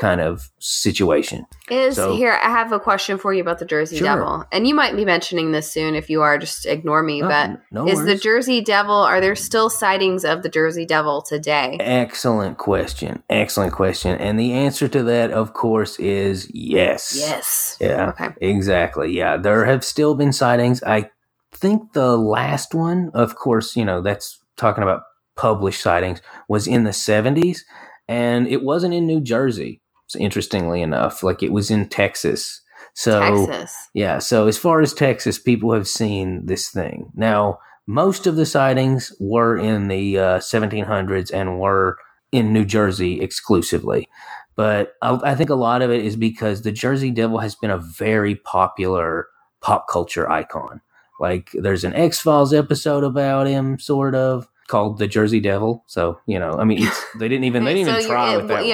[0.00, 1.46] kind of situation.
[1.70, 2.32] Is so- here?
[2.42, 4.06] I have a question for you about the Jersey Sure.
[4.08, 5.94] Devil, and you might be mentioning this soon.
[5.94, 7.22] If you are, just ignore me.
[7.22, 8.16] Oh, but no is the.
[8.16, 8.94] Jersey Devil?
[8.94, 11.76] Are there still sightings of the Jersey Devil today?
[11.80, 13.22] Excellent question.
[13.30, 14.18] Excellent question.
[14.18, 17.14] And the answer to that, of course, is yes.
[17.16, 17.76] Yes.
[17.80, 18.28] Yeah, Okay.
[18.40, 19.12] exactly.
[19.16, 20.82] Yeah, there have still been sightings.
[20.82, 21.10] I
[21.52, 25.02] think the last one, of course, you know, that's talking about
[25.36, 27.60] published sightings, was in the 70s.
[28.08, 29.79] And it wasn't in New Jersey,
[30.16, 31.22] interestingly enough.
[31.22, 32.60] Like it was in Texas.
[32.94, 33.76] So, Texas.
[33.94, 37.10] yeah, so as far as Texas, people have seen this thing.
[37.14, 41.96] Now, most of the sightings were in the uh, 1700s and were
[42.32, 44.08] in New Jersey exclusively.
[44.56, 47.70] But I, I think a lot of it is because the Jersey Devil has been
[47.70, 49.28] a very popular
[49.60, 50.80] pop culture icon.
[51.20, 55.84] Like, there's an X Files episode about him, sort of, called The Jersey Devil.
[55.86, 58.34] So, you know, I mean, it's, they didn't even, they didn't So even you- try
[58.34, 58.66] it- with that one.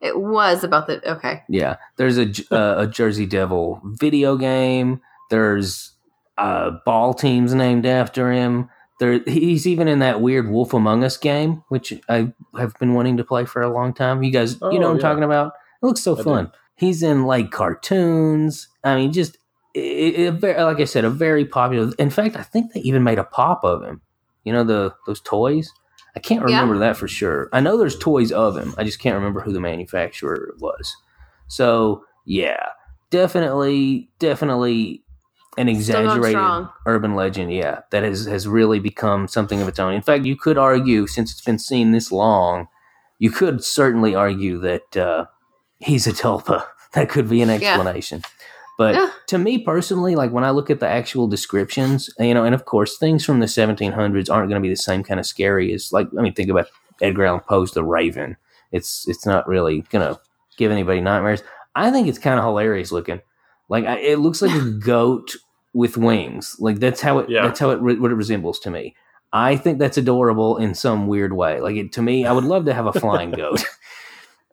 [0.00, 1.06] Yeah, it was about the.
[1.12, 1.42] Okay.
[1.48, 5.00] Yeah, there's a J- uh, a Jersey Devil video game.
[5.30, 5.92] There's
[6.38, 8.68] uh, ball teams named after him.
[8.98, 13.16] There, he's even in that weird Wolf Among Us game, which I have been wanting
[13.16, 14.22] to play for a long time.
[14.22, 15.00] You guys, you know Oh, what I'm yeah.
[15.02, 15.52] talking about?
[15.82, 16.22] It looks so I do.
[16.24, 16.52] fun.
[16.76, 18.68] He's in like cartoons.
[18.84, 19.38] I mean, just
[19.74, 19.80] it,
[20.18, 21.92] it, very- like I said, a very popular.
[21.98, 24.02] In fact, I think they even made a pop of him.
[24.44, 25.72] You know the those toys.
[26.16, 26.60] I can't Yeah.
[26.60, 27.48] remember that for sure.
[27.52, 28.74] I know there's toys of him.
[28.78, 30.96] I just can't remember who the manufacturer was.
[31.48, 32.66] So yeah,
[33.10, 35.02] definitely, definitely
[35.58, 36.36] an exaggerated
[36.86, 37.52] urban legend.
[37.52, 39.92] Yeah, that has has really become something of its own.
[39.94, 42.68] In fact, you could argue, since it's been seen this long,
[43.18, 45.26] you could certainly argue that uh,
[45.78, 46.64] he's a tulpa.
[46.92, 47.76] That could be an Yeah.
[48.80, 49.06] Explanation.
[49.06, 49.26] But Yeah.
[49.28, 52.64] to me personally, like when I look at the actual descriptions, you know, and of
[52.64, 55.92] course things from the 1700s aren't going to be the same kind of scary as
[55.92, 56.66] like I mean, think about
[57.02, 58.36] Edgar Allan Poe's The Raven.
[58.72, 60.20] It's it's not really going to
[60.56, 61.42] give anybody nightmares.
[61.74, 63.20] I think it's kind of hilarious looking.
[63.68, 65.36] Like I, it looks like a goat
[65.72, 66.56] with wings.
[66.58, 67.42] Like that's how it Yeah.
[67.42, 68.94] that's how it re- what it resembles to me.
[69.32, 71.60] I think that's adorable in some weird way.
[71.60, 73.62] Like it, to me, I would love to have a flying goat.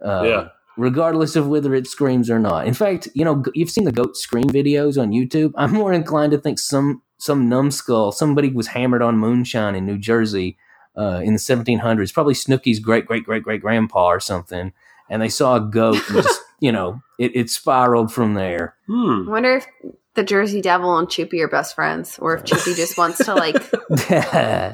[0.02, 0.48] Um, Yeah.
[0.78, 2.68] Regardless of whether it screams or not.
[2.68, 5.52] In fact, you know, you've seen the goat scream videos on YouTube.
[5.56, 9.98] I'm more inclined to think some some numbskull, somebody was hammered on moonshine in New
[9.98, 10.58] Jersey
[10.98, 14.74] uh, in the 1700s, probably Snooki's great great great great grandpa or something,
[15.10, 18.76] and they saw a goat and just you know it, it spiraled from there.
[18.88, 19.28] Hmm.
[19.28, 19.68] I wonder if
[20.16, 23.56] the Jersey Devil and Chuppie are best friends, or if Chuppie just wants to like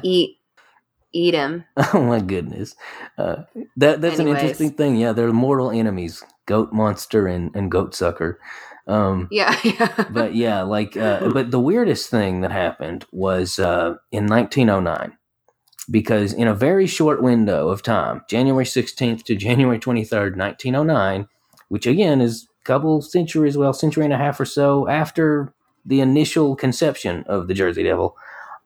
[0.02, 0.38] eat
[1.14, 1.64] eat him.
[1.94, 2.76] oh my goodness,
[3.16, 3.44] uh,
[3.76, 4.96] that that's an interesting thing.
[4.96, 8.38] Yeah, they're mortal enemies: goat monster and and goat sucker.
[8.86, 10.04] Um, Yeah, yeah.
[10.10, 15.16] but yeah, like, uh, but the weirdest thing that happened was uh, in 1909,
[15.90, 21.28] because in a very short window of time, January 16th to January 23rd, 1909,
[21.68, 25.54] which again is a couple centuries, well, century and a half or so after
[25.84, 28.16] the initial conception of the Jersey Devil,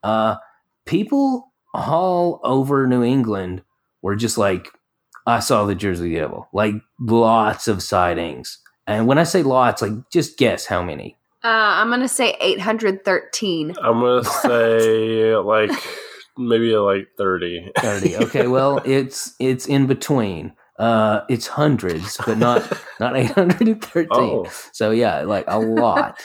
[0.02, 0.36] uh,
[0.84, 1.47] people
[1.78, 3.62] all over New England
[4.02, 4.68] were just like,
[5.26, 8.58] I saw the Jersey Devil, like lots of sightings.
[8.86, 11.16] And when I say lots, like just guess how many.
[11.44, 13.74] Uh, I'm gonna say 813.
[13.82, 15.70] I'm gonna say like
[16.36, 17.70] maybe like thirty.
[17.78, 18.16] 30.
[18.24, 20.52] Okay, well, it's it's in between.
[20.78, 22.62] Uh it's hundreds, but not
[23.00, 24.06] not 813.
[24.10, 26.18] Oh, So yeah, like a lot.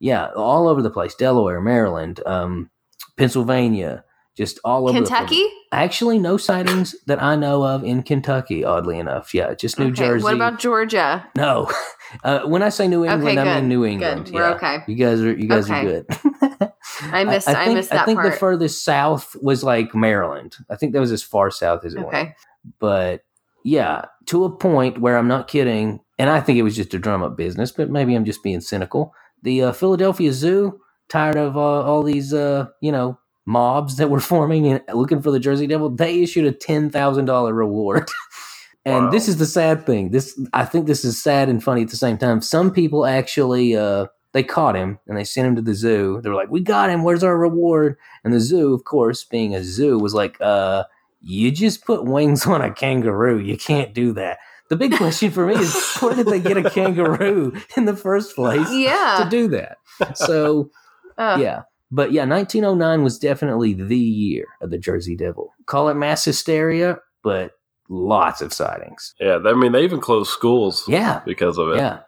[0.00, 1.14] yeah, all over the place.
[1.14, 2.70] Delaware, Maryland, um
[3.16, 4.04] Pennsylvania,
[4.36, 4.98] just all over.
[4.98, 5.44] Kentucky?
[5.72, 9.34] Actually no sightings that I know of in Kentucky, oddly enough.
[9.34, 10.24] Yeah, just New Okay, Jersey.
[10.24, 11.26] What about Georgia?
[11.36, 11.70] No.
[12.22, 13.90] Uh, when I say New England, I good, mean New good.
[13.90, 14.30] England.
[14.32, 14.54] We're yeah.
[14.54, 14.78] okay.
[14.86, 16.06] You guys are you guys are good.
[17.00, 17.48] I missed.
[17.48, 18.02] I, think, missed that part.
[18.02, 18.32] I think part.
[18.32, 20.54] the furthest south was like Maryland.
[20.70, 22.34] I think that was as far south as it went.
[22.78, 23.24] But
[23.64, 26.98] yeah, to a point where I'm not kidding, and I think it was just a
[27.00, 29.12] drum up business, but maybe I'm just being cynical.
[29.42, 34.20] The uh, Philadelphia Zoo, tired of uh, all these, uh, you know, mobs that were
[34.32, 38.08] forming and looking for the Jersey Devil, they issued a ten thousand dollar reward.
[38.84, 39.10] and Wow.
[39.10, 40.10] this is the sad thing.
[40.10, 42.40] This I think this is sad and funny at the same time.
[42.40, 46.20] Some people actually uh, they caught him and they sent him to the zoo.
[46.22, 47.02] They were like, "We got him.
[47.02, 50.84] Where's our reward?" And the zoo, of course, being a zoo, was like, "Uh."
[51.26, 53.38] you just put wings on a kangaroo.
[53.38, 54.40] You can't do that.
[54.68, 58.34] The big question for me is where did they get a kangaroo in the first
[58.34, 59.20] place yeah.
[59.24, 59.78] to do that?
[60.18, 60.70] So,
[61.16, 61.40] Ugh.
[61.40, 61.62] yeah.
[61.94, 65.52] But yeah, 1909 was definitely the year of the Jersey Devil.
[65.66, 67.52] Call it mass hysteria, but
[67.88, 69.14] lots of sightings.
[69.20, 69.38] yeah.
[69.44, 71.20] I mean, they even closed schools Yeah.
[71.24, 72.00] because of it Yeah.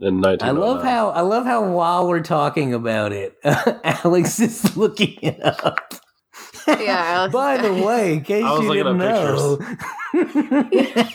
[0.00, 0.48] in 1909.
[0.48, 5.42] I love how I love how while we're talking about it, Alex is looking it
[5.42, 5.94] up.
[6.66, 9.58] Yeah, By the way, in case I was you looking didn't know.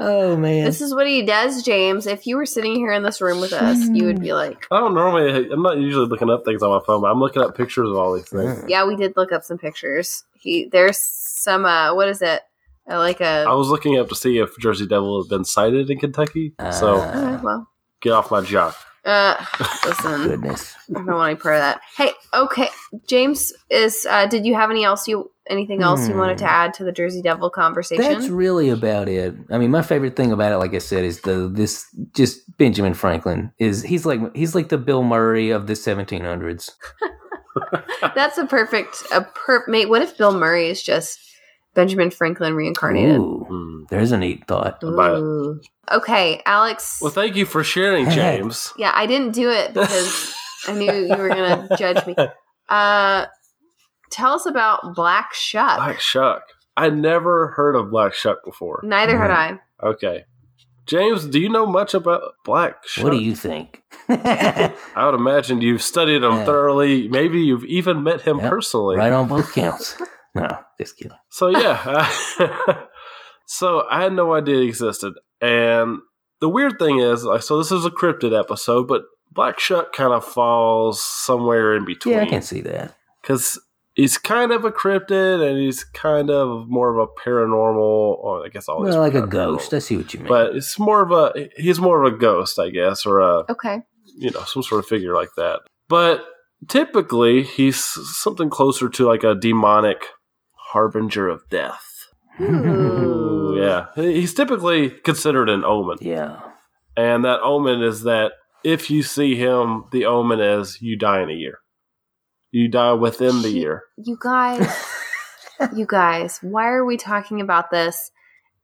[0.00, 0.64] oh man.
[0.64, 2.06] This is what he does, James.
[2.06, 4.80] If you were sitting here in this room with us, you would be like, I
[4.80, 5.50] don't normally.
[5.50, 7.96] I'm not usually looking up things on my phone, but I'm looking up pictures of
[7.96, 8.64] all these things.
[8.68, 10.24] "Yeah, we did look up some pictures.
[10.34, 12.42] He there's some uh, what is it?
[12.90, 15.90] Uh, like a I was looking up to see if Jersey Devil has been sighted
[15.90, 16.54] in Kentucky.
[16.72, 17.68] so Uh, Okay, well,
[18.00, 18.76] get off my jock.
[19.04, 19.44] Uh,
[19.86, 20.74] listen, Goodness.
[20.90, 21.80] I don't want to pray that.
[21.96, 22.68] Hey, okay,
[23.06, 24.06] James is.
[24.08, 26.50] Uh, did you have any else you anything else you wanted to Hmm.
[26.50, 28.04] add to the Jersey Devil conversation?
[28.04, 29.34] That's really about it.
[29.50, 32.94] I mean, my favorite thing about it, like I said, is the this just Benjamin
[32.94, 36.70] Franklin is he's like he's like the Bill Murray of the 1700s.
[38.14, 39.88] That's a perfect a per mate.
[39.88, 41.18] What if Bill Murray is just
[41.74, 43.16] Benjamin Franklin reincarnated?
[43.16, 43.82] Ooh, Hmm.
[43.90, 44.80] there's a neat thought.
[44.80, 45.66] buy it.
[45.92, 46.98] Okay, Alex.
[47.00, 48.72] Well, thank you for sharing, James.
[48.76, 50.34] yeah, I didn't do it because
[50.68, 52.14] I knew you were going to judge me.
[52.68, 53.26] Uh,
[54.10, 55.76] tell us about Black Shuck.
[55.78, 56.42] Black Shuck.
[56.76, 58.80] I never heard of Black Shuck before.
[58.84, 59.58] Neither had I.
[59.82, 60.24] Okay.
[60.86, 63.04] James, do you know much about Black Shuck?
[63.04, 63.82] What do you think?
[64.08, 64.72] I
[65.04, 66.44] would imagine you've studied him Yeah.
[66.44, 67.06] thoroughly.
[67.08, 68.50] Maybe you've even met him Yep.
[68.50, 68.96] personally.
[68.96, 69.96] right on both counts.
[70.34, 70.48] No,
[70.80, 71.16] just kidding.
[71.30, 71.82] So yeah,
[72.38, 72.74] uh,
[73.46, 75.98] so I had no idea it existed, and
[76.40, 79.02] the weird thing is, like, so this is a cryptid episode, but
[79.32, 82.14] Black Shuck kind of falls somewhere in between.
[82.16, 82.94] Yeah, I can see that.
[83.22, 83.58] because
[83.94, 87.76] he's kind of a cryptid and he's kind of more of a paranormal.
[87.76, 89.74] Or I guess all Well, like a ghost.
[89.74, 90.28] I see what you mean.
[90.28, 93.82] But it's more of a he's more of a ghost, I guess, or a Okay.
[94.16, 95.60] you know some sort of figure like that.
[95.88, 96.24] But
[96.68, 100.02] typically, he's something closer to like a demonic
[100.72, 102.06] harbinger of death.
[102.40, 103.56] Ooh.
[103.58, 106.40] Yeah, he's typically considered an omen, yeah.
[106.96, 108.32] and that omen is that
[108.64, 111.58] if you see him, the omen is you die in a year.
[112.52, 113.84] You die within the year.
[113.96, 114.66] You guys,
[115.74, 118.10] you guys, why are we talking about this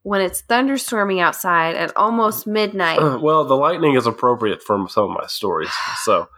[0.02, 2.98] when it's thunderstorming outside at almost midnight?
[3.20, 5.70] well, the lightning is appropriate for some of my stories.
[6.02, 6.28] So,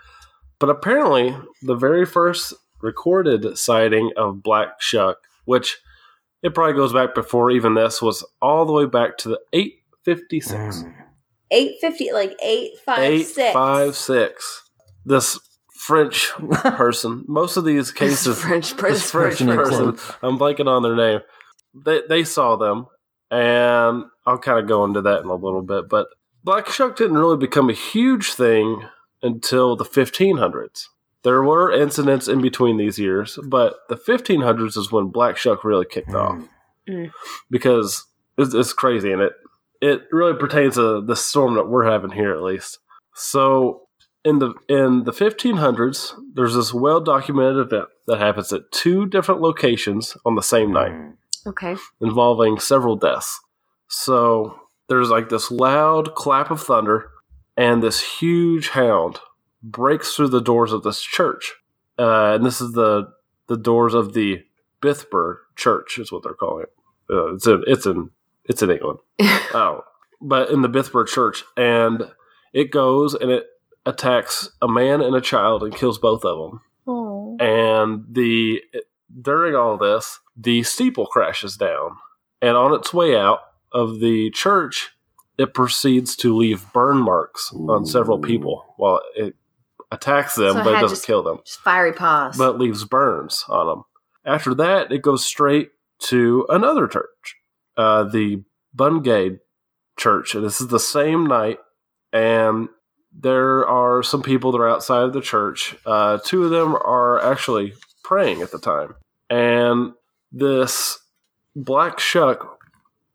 [0.58, 5.78] but apparently, the very first recorded sighting of Black Shuck, which
[6.42, 10.52] it probably goes back before even this, was all the way back to the 856.
[10.82, 10.94] Mm.
[11.50, 13.52] Eight fifty, like eight five Eight six.
[13.54, 14.62] five six.
[15.06, 15.40] This
[15.72, 17.24] French person.
[17.26, 19.08] Most of these cases, French this person.
[19.08, 19.92] French person in person.
[19.96, 20.18] cloak.
[20.22, 21.20] I'm blanking on their name.
[21.74, 22.86] They they saw them,
[23.30, 25.88] and I'll kind of go into that in a little bit.
[25.88, 26.08] But
[26.44, 28.82] Black Shuck didn't really become a huge thing
[29.22, 30.84] until the 1500s.
[31.28, 35.84] There were incidents in between these years, but the 1500s is when Black Shuck really
[35.84, 36.38] kicked off
[36.88, 37.10] Mm.
[37.50, 38.06] because
[38.38, 39.32] it's, it's crazy and it
[39.82, 42.78] it really pertains to the storm that we're having here at least.
[43.14, 43.82] So
[44.24, 49.42] in the in the 1500s, there's this well documented event that happens at two different
[49.42, 51.12] locations on the same night, Mm.
[51.46, 51.76] Okay.
[52.00, 53.38] involving several deaths.
[53.88, 54.58] So
[54.88, 57.10] there's like this loud clap of thunder,
[57.54, 59.20] and this huge hound
[59.62, 61.54] breaks through the doors of this church,
[61.98, 63.12] uh, and this is the
[63.48, 64.44] the doors of the
[64.82, 66.72] Blythburgh Church, is what they're calling it.
[67.10, 68.10] Uh, it's in it's in
[68.44, 69.00] it's in England.
[69.54, 69.82] Oh,
[70.20, 72.12] but in the Blythburgh Church, and
[72.52, 73.46] it goes and it
[73.86, 76.60] attacks a man and a child and kills both of them.
[76.86, 77.36] Oh.
[77.40, 78.62] And the
[79.22, 81.96] during all this, the steeple crashes down,
[82.42, 83.40] and on its way out
[83.72, 84.90] of the church,
[85.38, 89.34] it proceeds to leave burn marks on several people while it
[89.90, 92.36] attacks them, So but it doesn't just- kill them Just fiery paws.
[92.36, 93.82] but leaves burns on them.
[94.24, 95.70] After that, it goes straight
[96.00, 97.36] to another church,
[97.76, 99.38] uh, the Bungay
[99.98, 100.34] Church.
[100.34, 101.58] And this is the same night,
[102.12, 102.68] and
[103.12, 105.74] there are some people that are outside of the church.
[105.86, 107.72] Uh, two of them are actually
[108.04, 108.94] praying at the time,
[109.30, 109.94] and
[110.30, 110.98] this
[111.56, 112.58] black shuck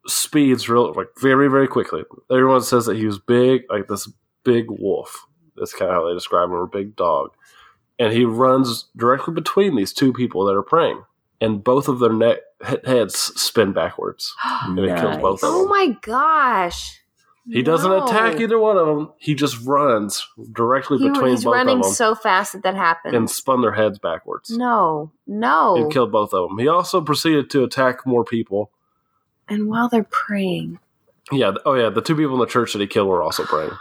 [0.08, 2.04] speeds real like very very quickly.
[2.30, 4.12] Everyone says that he was big, like this
[4.44, 5.26] big wolf.
[5.58, 7.32] That's kind of how they describe him, or big dog
[8.00, 11.04] and he runs directly between these two people that are praying,
[11.40, 12.40] and both of their neck
[12.86, 14.34] heads spin backwards.
[14.66, 15.66] And it kills both of oh them.
[15.66, 17.00] oh my gosh.
[17.46, 19.12] He doesn't attack either one of them.
[19.18, 21.68] He just runs directly He, between he's both of them.
[21.68, 23.14] running so fast that that happens.
[23.14, 25.76] and spun their heads backwards no, no.
[25.76, 26.58] and killed both of them.
[26.58, 28.72] He also proceeded to attack more people.
[29.50, 30.80] and while they're praying.
[31.32, 31.54] Yeah.
[31.66, 31.90] Oh yeah.
[31.90, 33.72] The two people in the church that he killed were also praying.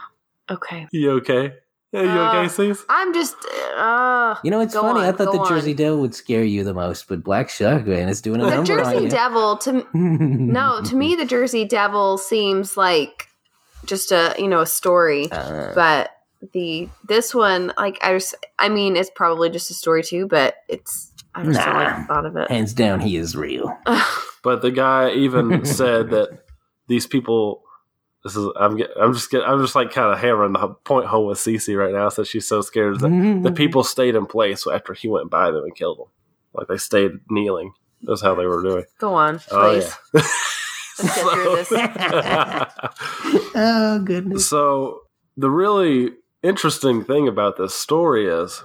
[0.50, 0.86] Okay.
[0.92, 1.54] You okay?
[1.92, 2.84] Yeah, you Uh, okay, Cease?
[2.88, 3.36] I'm just.
[3.76, 5.00] Uh, You know, it's Go funny.
[5.00, 5.76] I thought go the Jersey on.
[5.76, 8.66] Devil would scare you the most, but Black Shuck, man, is doing a the number
[8.66, 9.08] Jersey on you.
[9.10, 13.28] Devil to no to me the Jersey Devil seems like
[13.84, 16.10] just a you know a story, Uh, but
[16.54, 20.56] the this one like I just I mean it's probably just a story too, but
[20.68, 22.04] it's I just don't like Nah.
[22.06, 22.50] thought of it.
[22.50, 23.76] hands down, he is real.
[24.42, 26.44] But the guy even said that
[26.88, 27.62] these people.
[28.24, 31.06] This is I'm get, I'm just get, I'm just like kind of hammering the point
[31.06, 32.08] home with Cece right now.
[32.08, 35.64] So she's so scared that the people stayed in place after he went by them
[35.64, 36.06] and killed them.
[36.54, 37.72] Like they stayed kneeling.
[38.02, 38.84] That's how they were doing.
[38.98, 39.92] Go on, Oh please.
[40.14, 40.22] yeah.
[40.98, 41.72] Let's get through this.
[43.54, 44.48] oh goodness.
[44.48, 45.00] so
[45.36, 46.10] the really
[46.42, 48.62] interesting thing about this story is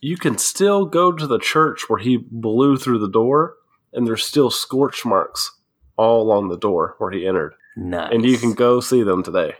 [0.00, 3.56] you can still go to the church where he blew through the door,
[3.92, 5.58] and there's still scorch marks
[5.96, 8.10] all along the door where he entered, Nice.
[8.12, 9.54] and you can go see them today.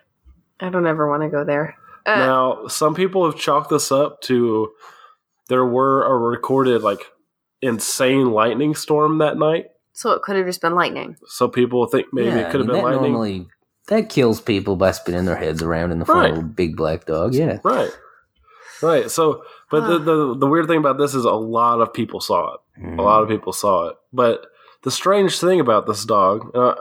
[0.60, 1.76] I don't ever want to go there.
[2.06, 4.70] Uh, Now, some people have chalked this up to
[5.48, 7.00] there were a recorded like
[7.60, 9.66] insane lightning storm that night.
[9.92, 11.16] so it could have just been lightning.
[11.26, 13.12] So people think maybe Yeah, it could I have mean, been that lightning.
[13.12, 13.46] Normally,
[13.88, 17.04] that kills people by spinning their heads around in the front of a big black
[17.06, 17.34] dog.
[17.34, 17.58] Yeah.
[17.64, 17.90] Right.
[18.82, 19.10] Right.
[19.10, 22.54] So, but the, the the weird thing about this is a lot of people saw
[22.54, 22.60] it.
[22.82, 22.98] Mm.
[22.98, 23.96] A lot of people saw it.
[24.12, 24.46] But
[24.82, 26.74] the strange thing about this dog, uh,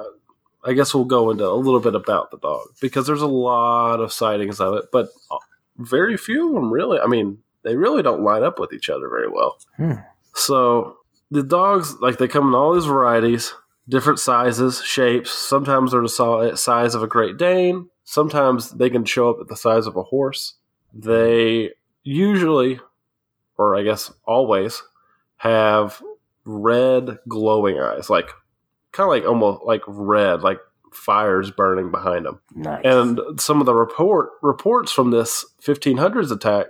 [0.66, 3.99] I guess we'll go into a little bit about the dog because there's a lot
[3.99, 5.09] of sightings of it, but
[5.78, 6.99] very few of them really.
[6.99, 9.57] I mean, they really don't line up with each other very well.
[9.78, 9.93] Hmm.
[10.34, 10.97] So
[11.32, 13.53] the dogs, like they come in all these varieties,
[13.89, 15.32] different sizes, shapes.
[15.32, 17.89] Sometimes they're the si- size of a Great Dane.
[18.03, 20.55] Sometimes they can show up at the size of a horse.
[20.93, 21.72] They
[22.03, 22.80] usually,
[23.57, 24.84] or I guess always,
[25.38, 26.01] have
[26.45, 28.30] red glowing eyes, like
[28.94, 30.60] kind of like almost like red, like
[30.94, 32.39] fires burning behind them.
[32.56, 32.82] Nice.
[32.86, 36.68] And some of the report reports from this 1500s attack,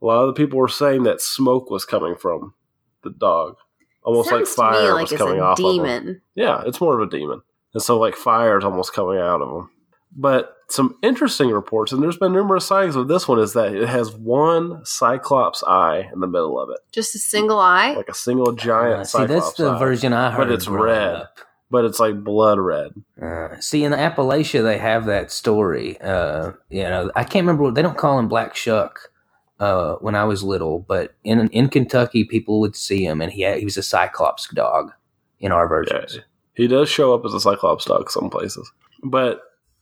[0.00, 2.54] a lot of the people were saying that smoke was coming from
[3.02, 3.56] the dog,
[4.02, 5.72] almost like Sounds me fire like was it's coming a off of him.
[5.72, 6.22] demon.
[6.34, 7.42] Yeah, it's more of a demon,
[7.74, 9.70] and so like fire is almost coming out of him.
[10.16, 13.88] But some interesting reports, and there's been numerous sightings of this one, is that it
[13.88, 17.92] has one cyclops eye in the middle of it, Just a single eye.
[17.94, 19.78] like a single giant Uh, see, cyclops that's the eye.
[19.78, 20.48] version I heard.
[20.48, 21.14] But it's red.
[21.14, 21.38] up.
[21.72, 22.90] But it's like blood red.
[23.22, 26.00] Uh, see, in Appalachia, they have that story.
[26.00, 27.62] Uh, you know, I can't remember.
[27.62, 29.12] What they don't call him Black Shuck
[29.60, 33.42] uh, when I was little, but in in Kentucky, people would see him, and he
[33.42, 34.90] had, he was a Cyclops dog
[35.38, 36.18] in our Yeah, versions.
[36.54, 38.72] he does show up as a cyclops dog some places.
[39.04, 39.40] But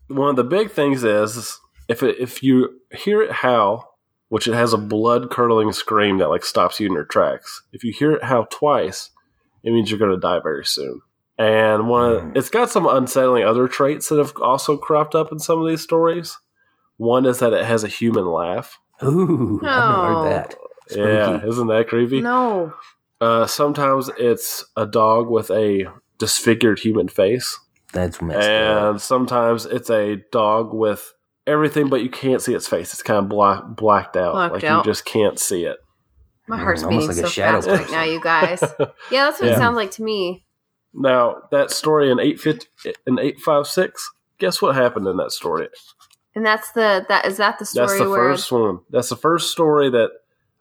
[0.09, 3.97] one of the big things is if it, if you hear it howl,
[4.29, 7.63] which it has a blood curdling scream that like stops you in your tracks.
[7.73, 9.11] If you hear it howl twice,
[9.63, 11.01] it means you're going to die very soon.
[11.39, 12.37] And one, of, Mm.
[12.37, 15.81] it's got some unsettling other traits that have also cropped up in some of these
[15.83, 16.37] stories.
[16.97, 18.79] One is that it has a human laugh.
[19.05, 20.55] Ooh, I've heard that.
[20.91, 22.21] Yeah, isn't that creepy?
[22.21, 22.73] No.
[23.21, 25.87] Uh, sometimes it's a dog with a
[26.19, 27.59] disfigured human face.
[27.93, 28.91] That's messed up.
[28.93, 31.13] and sometimes it's a dog with
[31.47, 32.93] everything, but you can't see its face.
[32.93, 34.85] It's kind of black, blacked out, Blacked like out.
[34.85, 35.79] you just can't see it.
[36.47, 38.61] My Mm, heart's almost beating like a so shadow fast right now, you guys.
[39.11, 39.55] Yeah, that's what Yeah.
[39.55, 40.45] it sounds like to me.
[40.95, 42.67] Now that story in eight fifty
[43.07, 44.11] in eight five six.
[44.39, 45.69] Guess what happened in that story?
[46.35, 48.79] And that's the that is that the story That's the where first one.
[48.91, 50.11] That's the first story that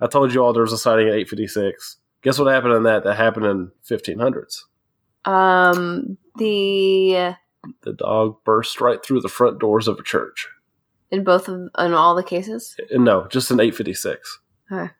[0.01, 0.51] I told you all.
[0.53, 1.97] There was a sighting in eight fifty six.
[2.23, 3.03] Guess what happened in that?
[3.03, 4.65] That happened in fifteen hundreds.
[5.25, 7.35] um the
[7.83, 10.47] The dog burst right through the front doors of a church.
[11.11, 12.75] in both of in all the cases.
[12.79, 14.39] Uh, No, just in eight fifty six.
[14.71, 14.91] Okay.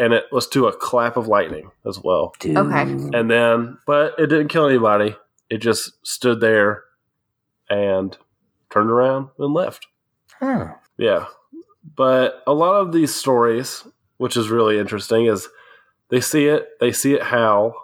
[0.00, 2.34] And it was to a clap of lightning as well.
[2.40, 2.56] Dude.
[2.56, 2.82] okay.
[2.82, 5.14] And then, but it didn't kill anybody.
[5.48, 6.82] It just stood there
[7.70, 8.16] and
[8.70, 9.86] turned around and left.
[10.40, 10.72] Huh.
[10.96, 11.26] Yeah.
[11.94, 13.86] But a lot of these stories,
[14.16, 15.48] which is really interesting, is
[16.08, 17.74] they see it, they see it howl,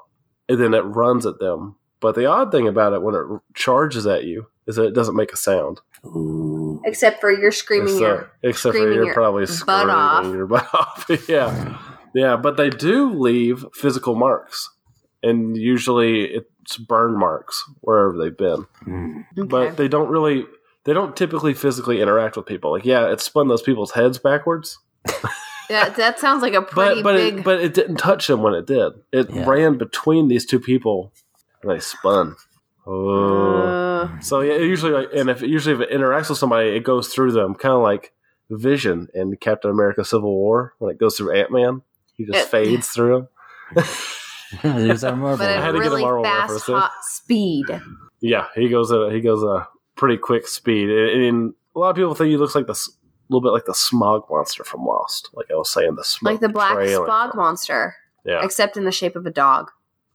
[0.49, 1.77] and then it runs at them.
[2.05, 3.25] But the odd thing about it when it
[3.55, 5.81] charges at you is that it doesn't make a sound.
[6.05, 6.83] Ooh.
[6.85, 10.27] Except for you're screaming So- your except for screaming you're your probably butt off.
[10.27, 11.07] your butt off.
[11.29, 11.79] yeah.
[12.15, 14.69] Yeah, but they do leave physical marks.
[15.23, 18.67] And usually it's burn marks wherever they've been.
[18.87, 19.25] Mm.
[19.49, 20.45] but they don't really
[20.85, 24.79] they don't typically physically interact with people like yeah it spun those people's heads backwards
[25.71, 28.43] that, that sounds like a pretty but but big it, but it didn't touch them
[28.43, 29.47] when it did it Yeah.
[29.49, 31.11] ran between these two people
[31.65, 32.37] and they spun
[32.87, 33.61] oh
[34.05, 37.09] uh, so yeah usually like and if usually if it interacts with somebody it goes
[37.09, 38.13] through them kind of like
[38.51, 41.83] vision in captain america civil war when it goes through ant-man
[42.15, 43.29] he just It- fades through him
[44.63, 45.39] There's our Marvel.
[45.47, 47.65] but I at had a to get a really Marvel fast reference hot speed.
[48.21, 51.97] Yeah, he goes a he goes a pretty quick speed, and, and a lot of
[51.97, 52.93] people think he looks like this a
[53.33, 55.31] little bit like the smog monster from Lost.
[55.33, 57.97] Like I was saying, the smog Like the black trailing spog monster.
[58.25, 59.71] Yeah, Except in the shape of a dog.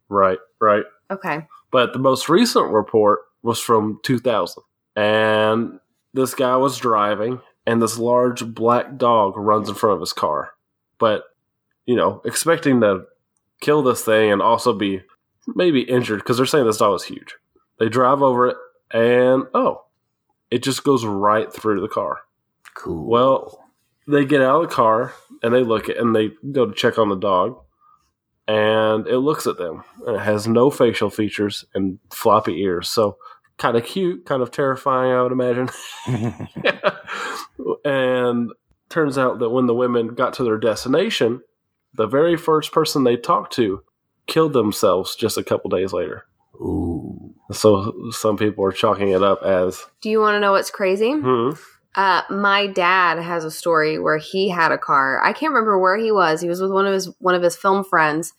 [0.07, 0.83] right, right.
[1.11, 1.47] Okay.
[1.71, 4.63] But the most recent report was from 2000,
[4.95, 5.79] and
[6.13, 10.51] this guy was driving, and this large black dog runs in front of his car.
[10.97, 11.23] But
[11.85, 13.05] you know, expecting to
[13.61, 15.01] kill this thing and also be
[15.55, 17.35] maybe injured because they're saying this dog is huge.
[17.79, 18.57] They drive over it,
[18.91, 19.83] and oh,
[20.51, 22.19] it just goes right through the car.
[22.75, 23.07] cool.
[23.07, 23.65] Well,
[24.07, 26.97] they get out of the car and they look at and they go to check
[26.97, 27.59] on the dog,
[28.49, 32.89] and it looks at them and it has no facial features and floppy ears.
[32.89, 33.17] So
[33.59, 35.69] kind of cute, kind of terrifying, I would imagine.
[37.85, 38.51] and
[38.89, 41.41] turns out that when the women got to their destination,
[41.93, 43.83] the very first person they talked to
[44.25, 46.25] killed themselves just a couple days later.
[46.55, 47.35] Ooh.
[47.51, 51.11] So some people are chalking it up as Do you want to know what's crazy?
[51.11, 51.51] hmm,
[51.99, 55.21] Uh, my dad has a story where he had a car.
[55.21, 56.39] I can't remember where he was.
[56.39, 58.31] He was with one of his one of his film friends,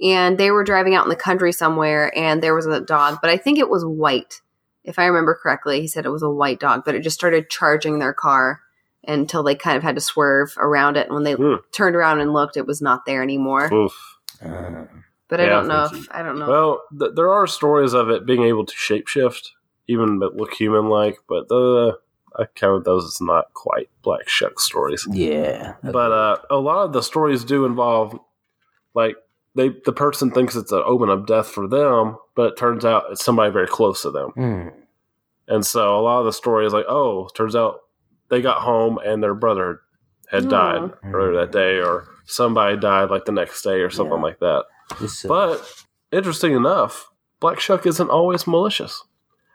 [0.00, 3.28] and they were driving out in the country somewhere, and there was a dog, but
[3.28, 4.40] I think it was white,
[4.84, 5.80] if I remember correctly.
[5.80, 8.60] He said it was a white dog, but it just started charging their car
[9.04, 11.06] until they kind of had to swerve around it.
[11.08, 11.56] And when they Hmm.
[11.72, 13.72] turned around and looked, it was not there anymore.
[13.72, 14.16] oof.
[14.40, 14.84] Uh,
[15.28, 16.46] But I Yeah, don't know if I don't know.
[16.46, 19.48] Well, th- there are stories of it being able to shapeshift,
[19.88, 21.98] even that look human like, but the
[22.38, 25.06] I count those as not quite black shuck stories.
[25.10, 25.74] yeah.
[25.82, 28.18] But uh, a lot of the stories do involve,
[28.94, 29.16] like,
[29.54, 33.04] they the person thinks it's an omen of death for them, but it turns out
[33.10, 34.30] it's somebody very close to them.
[34.36, 34.72] Mm.
[35.48, 37.80] And so a lot of the stories, like, oh, turns out
[38.28, 39.80] they got home and their brother
[40.30, 40.48] had Aw.
[40.48, 44.22] died earlier that day, or somebody died like the next day, or something Yeah.
[44.22, 44.64] like that.
[45.00, 47.08] This, uh, But interesting enough,
[47.40, 49.02] Black Shuck isn't always malicious.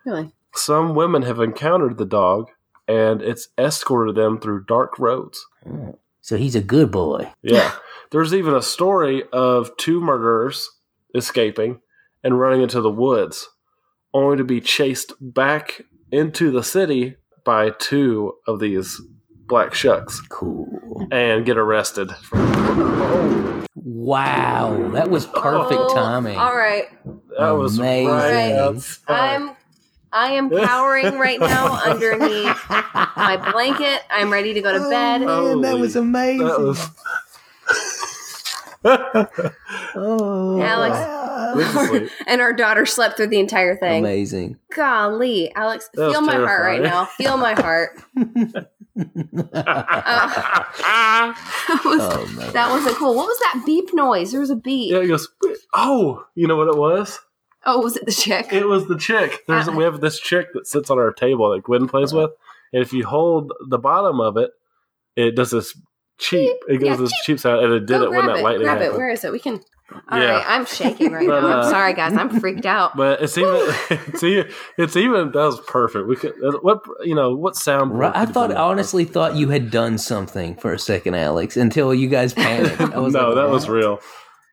[0.05, 0.33] really?
[0.55, 2.49] Some women have encountered the dog
[2.87, 5.45] and it's escorted them through dark roads.
[5.65, 5.95] mm.
[6.21, 7.31] so he's a good boy.
[7.41, 7.73] Yeah.
[8.11, 10.69] There's even a story of two murderers
[11.15, 11.79] escaping
[12.23, 13.49] and running into the woods,
[14.13, 15.81] only to be chased back
[16.11, 19.01] into the city by two of these
[19.47, 21.07] black shucks Cool.
[21.11, 22.11] and get arrested.
[23.75, 26.37] Wow, that was perfect Oh, timing.
[26.37, 26.85] All right.
[27.37, 28.07] That was Amazing.
[28.13, 28.51] right Right.
[28.53, 29.35] outside.
[29.41, 29.55] I'm
[30.13, 34.01] I am cowering right now underneath my blanket.
[34.09, 35.23] I'm ready to go to oh, bed.
[35.23, 36.45] Oh, man, that was amazing.
[36.45, 36.89] That was.
[39.95, 40.95] oh, Alex.
[40.95, 41.53] wow.
[41.55, 42.11] This is sweet.
[42.27, 44.03] and our daughter slept through the entire thing.
[44.03, 44.57] amazing.
[44.75, 47.05] Golly, Alex, That feel my heart right now.
[47.05, 48.01] Feel my heart.
[48.15, 48.65] Oh.
[48.95, 49.03] Oh,
[51.67, 53.15] that, was, oh, that wasn't cool.
[53.15, 54.31] What was that beep noise?
[54.31, 54.91] There was a beep.
[54.91, 55.27] yeah, he goes.
[55.73, 57.19] Oh, you know what it was?
[57.65, 58.51] Oh, was it the chick?
[58.51, 59.43] It was the chick.
[59.47, 59.75] There's Uh-uh.
[59.77, 62.31] we have this chick that sits on our table that Gwen plays with,
[62.73, 64.51] and if you hold the bottom of it,
[65.15, 65.77] it does this
[66.17, 66.55] cheap.
[66.67, 68.43] It goes Yeah, this cheap sound, and it did Go it when that it.
[68.43, 68.93] lightning Grab it.
[68.93, 69.31] Where is it?
[69.31, 69.61] We can.
[70.09, 70.31] All Yeah.
[70.37, 71.47] right, I'm shaking right But, now.
[71.47, 72.13] uh, I'm sorry, guys.
[72.17, 72.95] I'm freaked out.
[72.97, 73.53] But it's even
[73.89, 76.07] it's even it's even that was perfect.
[76.07, 77.97] We could what you know what sound.
[77.97, 81.93] Right, I thought I honestly thought you had done something for a second, Alex, until
[81.93, 82.79] you guys panicked.
[82.81, 83.99] I was no, like, that was real.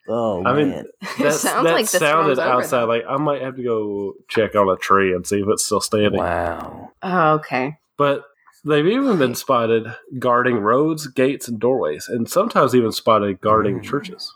[0.09, 0.84] Oh I mean.
[1.18, 2.84] That, sounds that like the sounded outside.
[2.84, 5.80] Like I might have to go check on a tree and see if it's still
[5.80, 6.18] standing.
[6.20, 6.92] wow.
[7.03, 7.78] Oh, okay.
[7.98, 8.24] But
[8.64, 9.86] they've even been spotted
[10.18, 13.84] guarding roads, gates, and doorways, and sometimes even spotted guarding Mm.
[13.84, 14.32] churches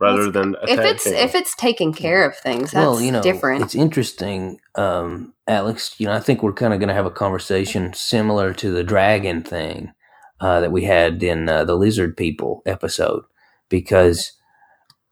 [0.00, 1.24] rather Well, than If it's attacking.
[1.24, 3.62] if it's taking care of things, that's well, you know, different.
[3.62, 5.94] it's interesting, um, Alex.
[5.98, 8.82] You know, I think we're kind of going to have a conversation similar to the
[8.82, 9.92] dragon thing
[10.40, 13.22] uh, that we had in uh, the lizard people episode,
[13.68, 14.32] because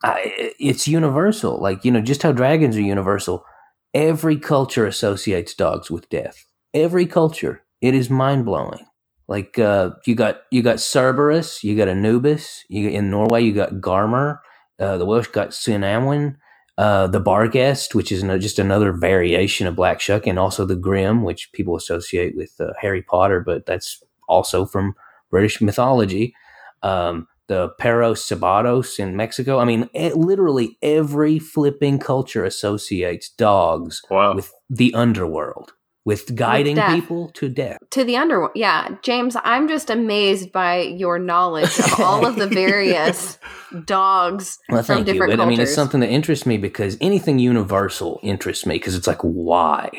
[0.05, 1.59] I, it's universal.
[1.59, 3.45] Like you know, just how dragons are universal.
[3.95, 6.45] Every culture associates dogs with death.
[6.75, 7.63] Every culture.
[7.81, 8.87] It is mind blowing.
[9.29, 12.65] Like uh, you got you got Cerberus, you got Anubis.
[12.69, 14.39] You in Norway, you got Garmr.
[14.79, 16.37] Uh, the Welsh got Sinamwin
[16.79, 21.23] uh, the Barghest, which is just another variation of Black Shuck, and also the Grim,
[21.23, 24.95] which people associate with uh, Harry Potter, but that's also from
[25.31, 26.35] British mythology.
[26.83, 29.59] Um, the Perros Sabados in Mexico.
[29.59, 34.35] I mean, e- literally every flipping culture associates dogs wow.
[34.35, 35.73] with the underworld,
[36.07, 36.95] with guiding death.
[36.95, 37.77] people to death.
[37.91, 38.53] to the underworld.
[38.55, 43.39] Yeah, James, I'm just amazed by your knowledge of all of the various
[43.85, 45.13] dogs Well, from thank you.
[45.13, 48.95] different But I mean, it's something that interests me because anything universal interests me because
[48.95, 49.91] it's like, why?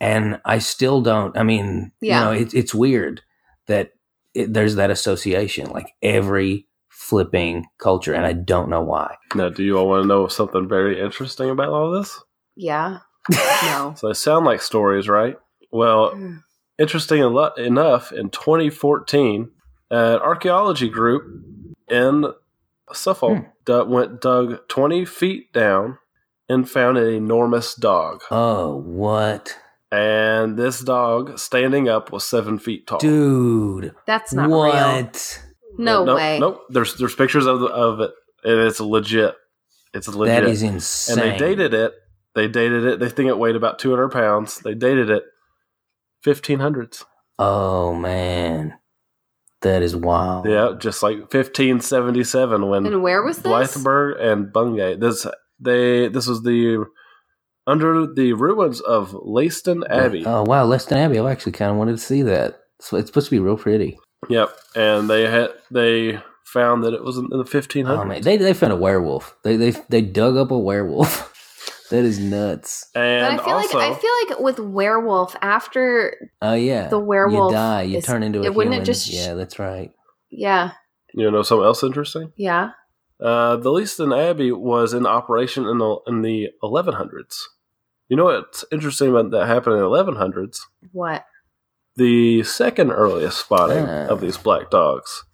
[0.00, 1.36] And I still don't.
[1.36, 2.18] I mean, Yeah.
[2.18, 3.20] you know, it, it's weird
[3.66, 3.90] that
[4.34, 6.66] it, there's that association, like every
[7.08, 9.16] flipping culture, and I don't know why.
[9.34, 12.18] Now, do you all want to know something very interesting about all this?
[12.56, 12.98] yeah.
[13.30, 13.94] No.
[13.96, 15.36] So they sound like stories, right?
[15.72, 16.16] Well,
[16.78, 19.50] interesting enough, in 2014,
[19.90, 21.24] an archaeology group
[21.90, 22.26] in
[22.92, 23.44] Suffolk Hmm.
[23.64, 25.98] du- went dug 20 feet down
[26.48, 28.22] and found an enormous dog.
[28.30, 29.58] Oh, what,
[29.90, 32.98] And this dog, standing up, was seven feet tall.
[32.98, 33.92] dude?
[34.06, 34.62] That's not real.
[35.76, 35.84] What?
[35.84, 36.38] No nope, way.
[36.38, 36.62] Nope.
[36.70, 38.10] There's there's pictures of the, of it,
[38.44, 39.34] and it's legit.
[39.94, 40.44] It's legit.
[40.44, 41.16] That is and insane.
[41.16, 41.92] they dated it.
[42.34, 43.00] They dated it.
[43.00, 44.58] They think it weighed about 200 pounds.
[44.60, 45.24] They dated it
[46.24, 47.04] 1500s.
[47.38, 48.74] Oh man,
[49.62, 50.46] that is wild.
[50.46, 53.46] Yeah, just like 1577 when And where was this?
[53.46, 54.96] Blythburgh and Bungay.
[54.96, 55.26] This
[55.60, 56.86] they this was the
[57.66, 60.24] under the ruins of Leiston Abbey.
[60.26, 61.18] Oh wow, Leiston Abbey.
[61.18, 62.60] I actually kind of wanted to see that.
[62.80, 63.98] So it's supposed to be real pretty.
[64.28, 67.88] Yep, and they had they found that it was in the 1500s.
[67.88, 69.36] Oh man, they they found a werewolf.
[69.44, 71.32] They they they dug up a werewolf.
[71.90, 72.88] that is nuts.
[72.94, 76.98] but and I feel also, like I feel like with werewolf after Oh yeah, the
[76.98, 77.82] werewolf You die.
[77.82, 79.92] You is- turn into a it- wouldn't it just- yeah, that's right.
[80.30, 80.72] yeah
[81.14, 82.32] you know something else interesting.
[82.36, 82.70] yeah
[83.20, 87.44] Uh, the Leiston Abbey was in operation in the in the 1100s.
[88.08, 90.58] You know what's interesting about that happened in the 1100s?
[90.92, 91.24] what
[91.96, 94.06] The second earliest spotting Ah.
[94.08, 95.24] of these black dogs,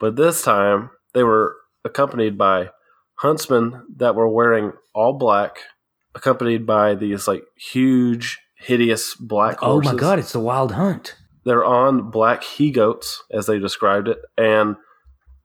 [0.00, 2.70] but this time they were accompanied by
[3.16, 5.58] huntsmen that were wearing all black,
[6.14, 9.90] accompanied by these like huge, hideous black Oh horses.
[9.90, 11.16] Oh my god, it's the wild hunt.
[11.44, 14.76] They're on black he goats, as they described it, and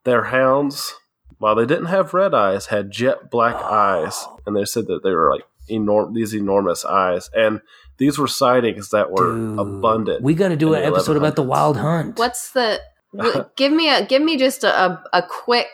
[0.05, 0.95] their hounds,
[1.37, 5.11] while they didn't have red eyes, had jet black eyes, and they said that they
[5.11, 7.61] were like enorm- these enormous eyes, and
[7.99, 10.23] these were sightings that were Dude, abundant.
[10.23, 12.17] We got to do an episode about the wild hunt.
[12.17, 12.79] what's the
[13.57, 15.67] give me a give me just a, a, a quick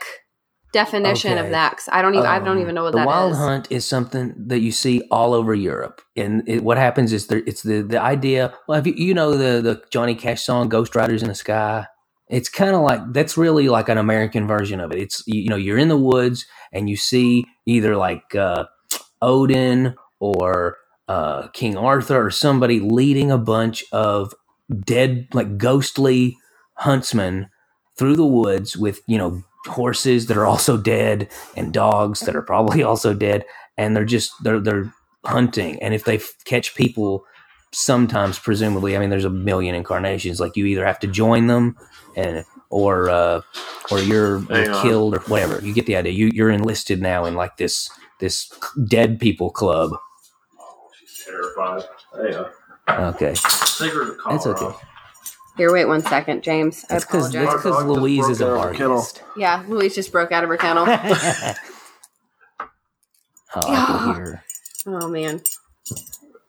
[0.73, 1.45] definition Okay.
[1.45, 3.07] of that 'cause I don't even I don't Um, even know what the that is.
[3.07, 7.27] wild hunt is something that you see all over Europe, and it, what happens is
[7.27, 8.53] there, it's the the idea.
[8.67, 11.87] Well, have you, you know the the Johnny Cash song "Ghost Riders in the Sky."
[12.27, 14.99] It's kind of like that's really like an American version of it.
[14.99, 18.65] It's you, you know you're in the woods and you see either like uh,
[19.21, 20.77] Odin or
[21.07, 24.33] uh, King Arthur or somebody leading a bunch of
[24.85, 26.37] dead, like ghostly
[26.75, 27.49] huntsmen
[27.97, 32.41] through the woods with you know horses that are also dead and dogs that are
[32.43, 33.45] probably also dead,
[33.77, 34.93] and they're just they're they're
[35.25, 35.81] hunting.
[35.81, 37.25] And if they f- catch people,
[37.73, 40.39] sometimes presumably, I mean, there's a million incarnations.
[40.39, 41.77] Like you either have to join them
[42.15, 43.41] and or uh,
[43.91, 45.61] or you're, you're killed or whatever.
[45.65, 46.13] You get the idea.
[46.13, 47.89] You you're enlisted now in like this
[48.19, 48.51] this
[48.87, 49.91] dead people club.
[51.25, 51.83] Terrified.
[52.15, 52.45] Hang on.
[53.15, 54.75] Okay, Take her That's okay.
[55.57, 56.83] Here, wait one second, James.
[56.89, 57.53] I that's because apologize.
[57.53, 58.95] that's because Our dog just Louise is a broke out of the kennel.
[58.97, 59.23] bargainist.
[59.37, 60.85] yeah, Louise just broke out of her kennel.
[60.87, 60.95] oh,
[63.55, 64.25] I can hear.
[64.25, 64.43] her.
[64.87, 65.41] Oh man.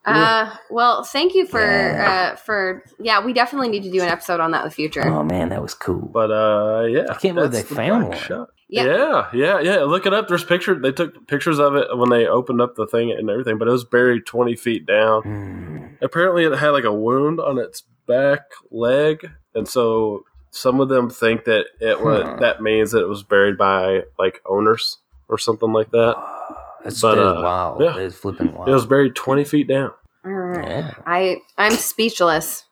[0.05, 2.33] Uh, well, thank you for Yeah.
[2.33, 3.25] uh for yeah.
[3.25, 5.07] We definitely need to do an episode on that in the future.
[5.07, 6.09] Oh man, that was cool.
[6.13, 8.27] But uh, yeah, I can't believe that's they the found black one.
[8.29, 8.49] shuck.
[8.69, 8.85] Yeah.
[8.85, 9.77] yeah, yeah, yeah.
[9.85, 10.27] Look it up.
[10.29, 10.83] There's pictures.
[10.83, 13.71] They took pictures of it when they opened up the thing and everything, but it
[13.71, 15.23] was buried 20 feet down.
[15.23, 15.87] Hmm.
[16.03, 21.11] Apparently, it had like a wound on its back leg, and so some of them
[21.11, 22.37] think that it was Huh.
[22.41, 24.99] that means that it was buried by like owners
[25.29, 26.17] or something like that.
[26.85, 27.81] That's, But, that is uh, wild.
[27.83, 27.93] yeah.
[27.93, 28.69] That is flipping wild.
[28.69, 29.91] It was buried 20 feet down.
[30.25, 30.69] All right.
[30.69, 30.95] yeah.
[31.07, 32.65] I I'm speechless.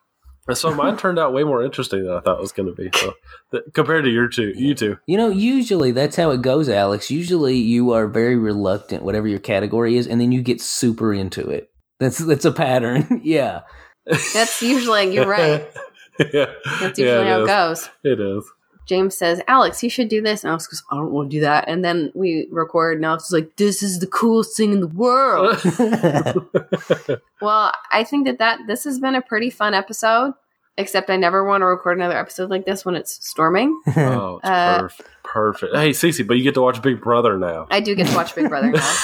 [0.46, 2.74] And so mine turned out way more interesting than I thought it was going to
[2.74, 2.90] be.
[2.98, 3.14] So
[3.50, 7.10] th- compared to your two, you two, You know, usually that's how it goes, Alex.
[7.10, 11.48] Usually you are very reluctant, whatever your category is, and then you get super into
[11.48, 11.70] it.
[11.98, 13.20] That's that's a pattern.
[13.24, 13.62] yeah.
[14.06, 15.66] That's usually you're right.
[16.32, 16.46] yeah,
[16.80, 17.46] That's Yeah, usually how it is.
[17.46, 17.90] goes.
[18.04, 18.44] It is.
[18.86, 20.44] James says, Alex, you should do this.
[20.44, 21.68] And Alex goes, I don't want to do that.
[21.68, 24.88] And then we record, and Alex is like, This is the coolest thing in the
[24.88, 25.56] world.
[27.40, 30.34] well, I think that, that this has been a pretty fun episode,
[30.76, 33.80] except I never want to record another episode like this when it's storming.
[33.96, 35.08] oh, it's Uh, perfect.
[35.24, 35.76] Perfect.
[35.76, 37.66] Hey, Cece, but you get to watch Big Brother now.
[37.70, 38.94] I do get to watch Big Brother now.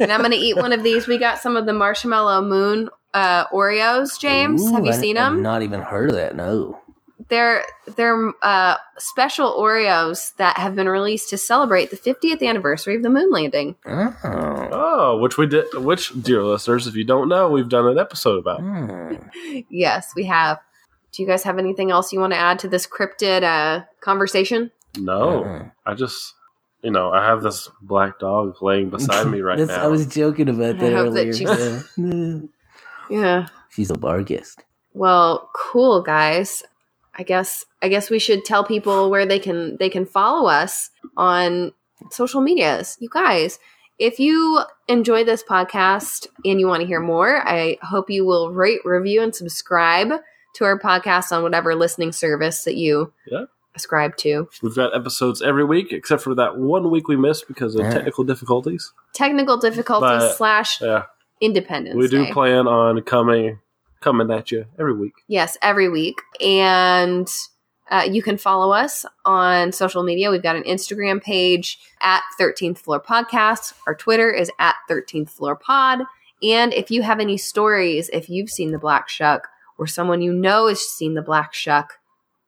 [0.00, 1.06] and I'm going to eat one of these.
[1.06, 4.62] We got some of the Marshmallow Moon uh, Oreos, James.
[4.62, 5.42] Ooh, Have you I- seen I've them?
[5.42, 6.34] not even heard of that.
[6.36, 6.80] No.
[7.28, 7.64] They're
[7.96, 13.10] they're uh, special Oreos that have been released to celebrate the 50th anniversary of the
[13.10, 13.74] moon landing.
[13.84, 14.68] Oh.
[14.72, 15.66] Oh, which we did.
[15.74, 18.60] Which, dear listeners, if you don't know, we've done an episode about.
[18.60, 19.14] Hmm.
[19.70, 20.58] Yes, we have.
[21.12, 24.70] Do you guys have anything else you want to add to this cryptid uh, conversation?
[24.98, 25.64] No, Uh-uh.
[25.86, 26.34] I just,
[26.82, 29.82] you know, I have this black dog laying beside me right now.
[29.82, 32.38] I was joking about that I hope that she's- Yeah.
[33.10, 33.46] Yeah.
[33.70, 34.64] She's a barghest.
[34.94, 36.62] Well, cool guys.
[37.16, 40.90] I guess I guess we should tell people where they can they can follow us
[41.16, 41.72] on
[42.10, 42.96] social medias.
[43.00, 43.58] You guys,
[43.98, 48.52] if you enjoy this podcast and you want to hear more, I hope you will
[48.52, 50.08] rate, review, and subscribe
[50.56, 53.44] to our podcast on whatever listening service that you Yeah.
[53.74, 54.48] ascribe to.
[54.62, 57.90] We've got episodes every week, except for that one week we missed because of Yeah.
[57.92, 58.92] technical difficulties.
[59.14, 61.04] Technical difficulties But- slash Yeah,
[61.40, 62.32] Independence we do Day.
[62.32, 63.58] plan on coming
[64.06, 65.14] coming at you every week.
[65.26, 66.20] Yes, every week.
[66.40, 67.28] And
[67.90, 70.30] uh, you can follow us on social media.
[70.30, 73.72] We've got an Instagram page at 13th Floor Podcast.
[73.84, 76.02] Our Twitter is at 13th Floor Pod.
[76.40, 80.32] And if you have any stories, if you've seen the Black Shuck or someone you
[80.32, 81.94] know has seen the Black Shuck,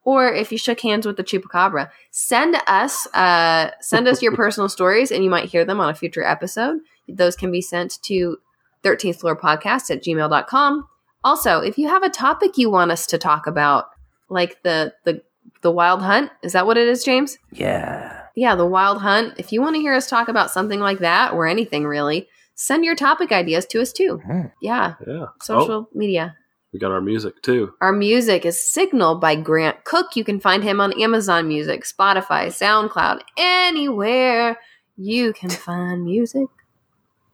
[0.05, 4.69] or if you shook hands with the Chupacabra, send us uh, send us your personal
[4.69, 6.79] stories and you might hear them on a future episode.
[7.09, 8.39] Those can be sent to
[8.85, 10.87] 13th Floor Podcast at gmail.com.
[11.25, 13.87] Also, if you have a topic you want us to talk about,
[14.29, 15.23] like the the
[15.63, 17.39] the wild hunt, is that what it is, James?
[17.53, 18.23] Yeah.
[18.37, 19.35] Yeah, the wild hunt.
[19.39, 22.85] If you want to hear us talk about something like that or anything really, send
[22.85, 24.21] your topic ideas to us too.
[24.25, 24.43] Hmm.
[24.63, 25.27] Yeah, Yeah.
[25.43, 26.37] social Oh, media.
[26.73, 27.73] we got our music too.
[27.81, 30.15] Our music is Signal by Grant Cook.
[30.15, 34.59] You can find him on Amazon Music, Spotify, SoundCloud, anywhere
[34.97, 36.47] you can find music.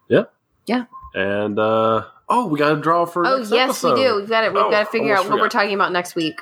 [0.09, 0.25] Yeah.
[0.67, 0.85] Yeah.
[1.15, 3.95] And uh oh, we got to draw for Oh next yes, episode.
[3.99, 4.17] we do.
[4.17, 4.53] We've got it.
[4.53, 6.41] we've Oh, got to figure out almost what we're talking about next week.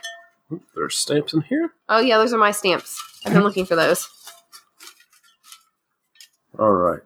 [0.74, 1.72] There's stamps in here.
[1.88, 3.02] Oh yeah, those are my stamps.
[3.24, 4.08] I've been looking for those.
[6.58, 7.00] All right.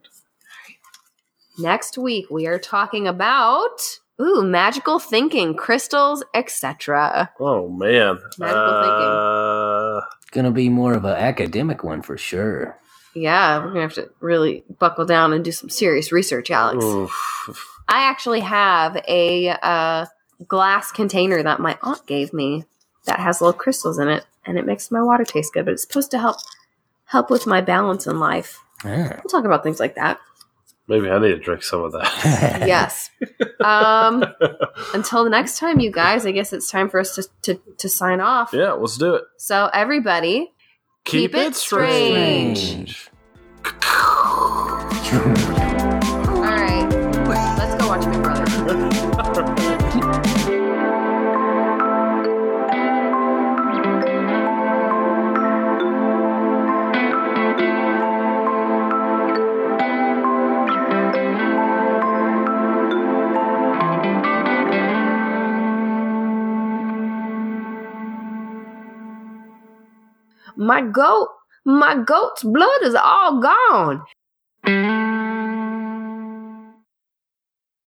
[1.58, 3.80] Next week we are talking about
[4.20, 7.30] ooh magical thinking, crystals, etc.
[7.40, 8.18] Oh man.
[8.38, 9.08] Magical thinking.
[9.08, 10.00] uh,
[10.32, 12.78] Gonna be more of an academic one for sure.
[13.14, 16.84] Yeah, we're gonna have to really buckle down and do some serious research, Alex.
[16.84, 17.72] oof.
[17.88, 20.06] I actually have a uh,
[20.48, 22.64] glass container that my aunt gave me
[23.04, 25.64] that has little crystals in it, and it makes my water taste good.
[25.64, 26.36] But it's supposed to help
[27.04, 28.58] help with my balance in life.
[28.84, 29.08] Yeah.
[29.22, 30.18] We'll talk about things like that.
[30.88, 32.62] Maybe I need to drink some of that.
[32.66, 33.10] Yes.
[33.60, 34.24] Um,
[34.94, 36.26] until the next time, you guys.
[36.26, 38.50] I guess it's time for us to to, to sign off.
[38.52, 39.24] yeah, let's do it.
[39.36, 40.52] So everybody,
[41.04, 43.08] Keep it strange.
[43.84, 45.56] all
[70.66, 71.28] My goat,
[71.64, 74.02] my goat's blood is all gone.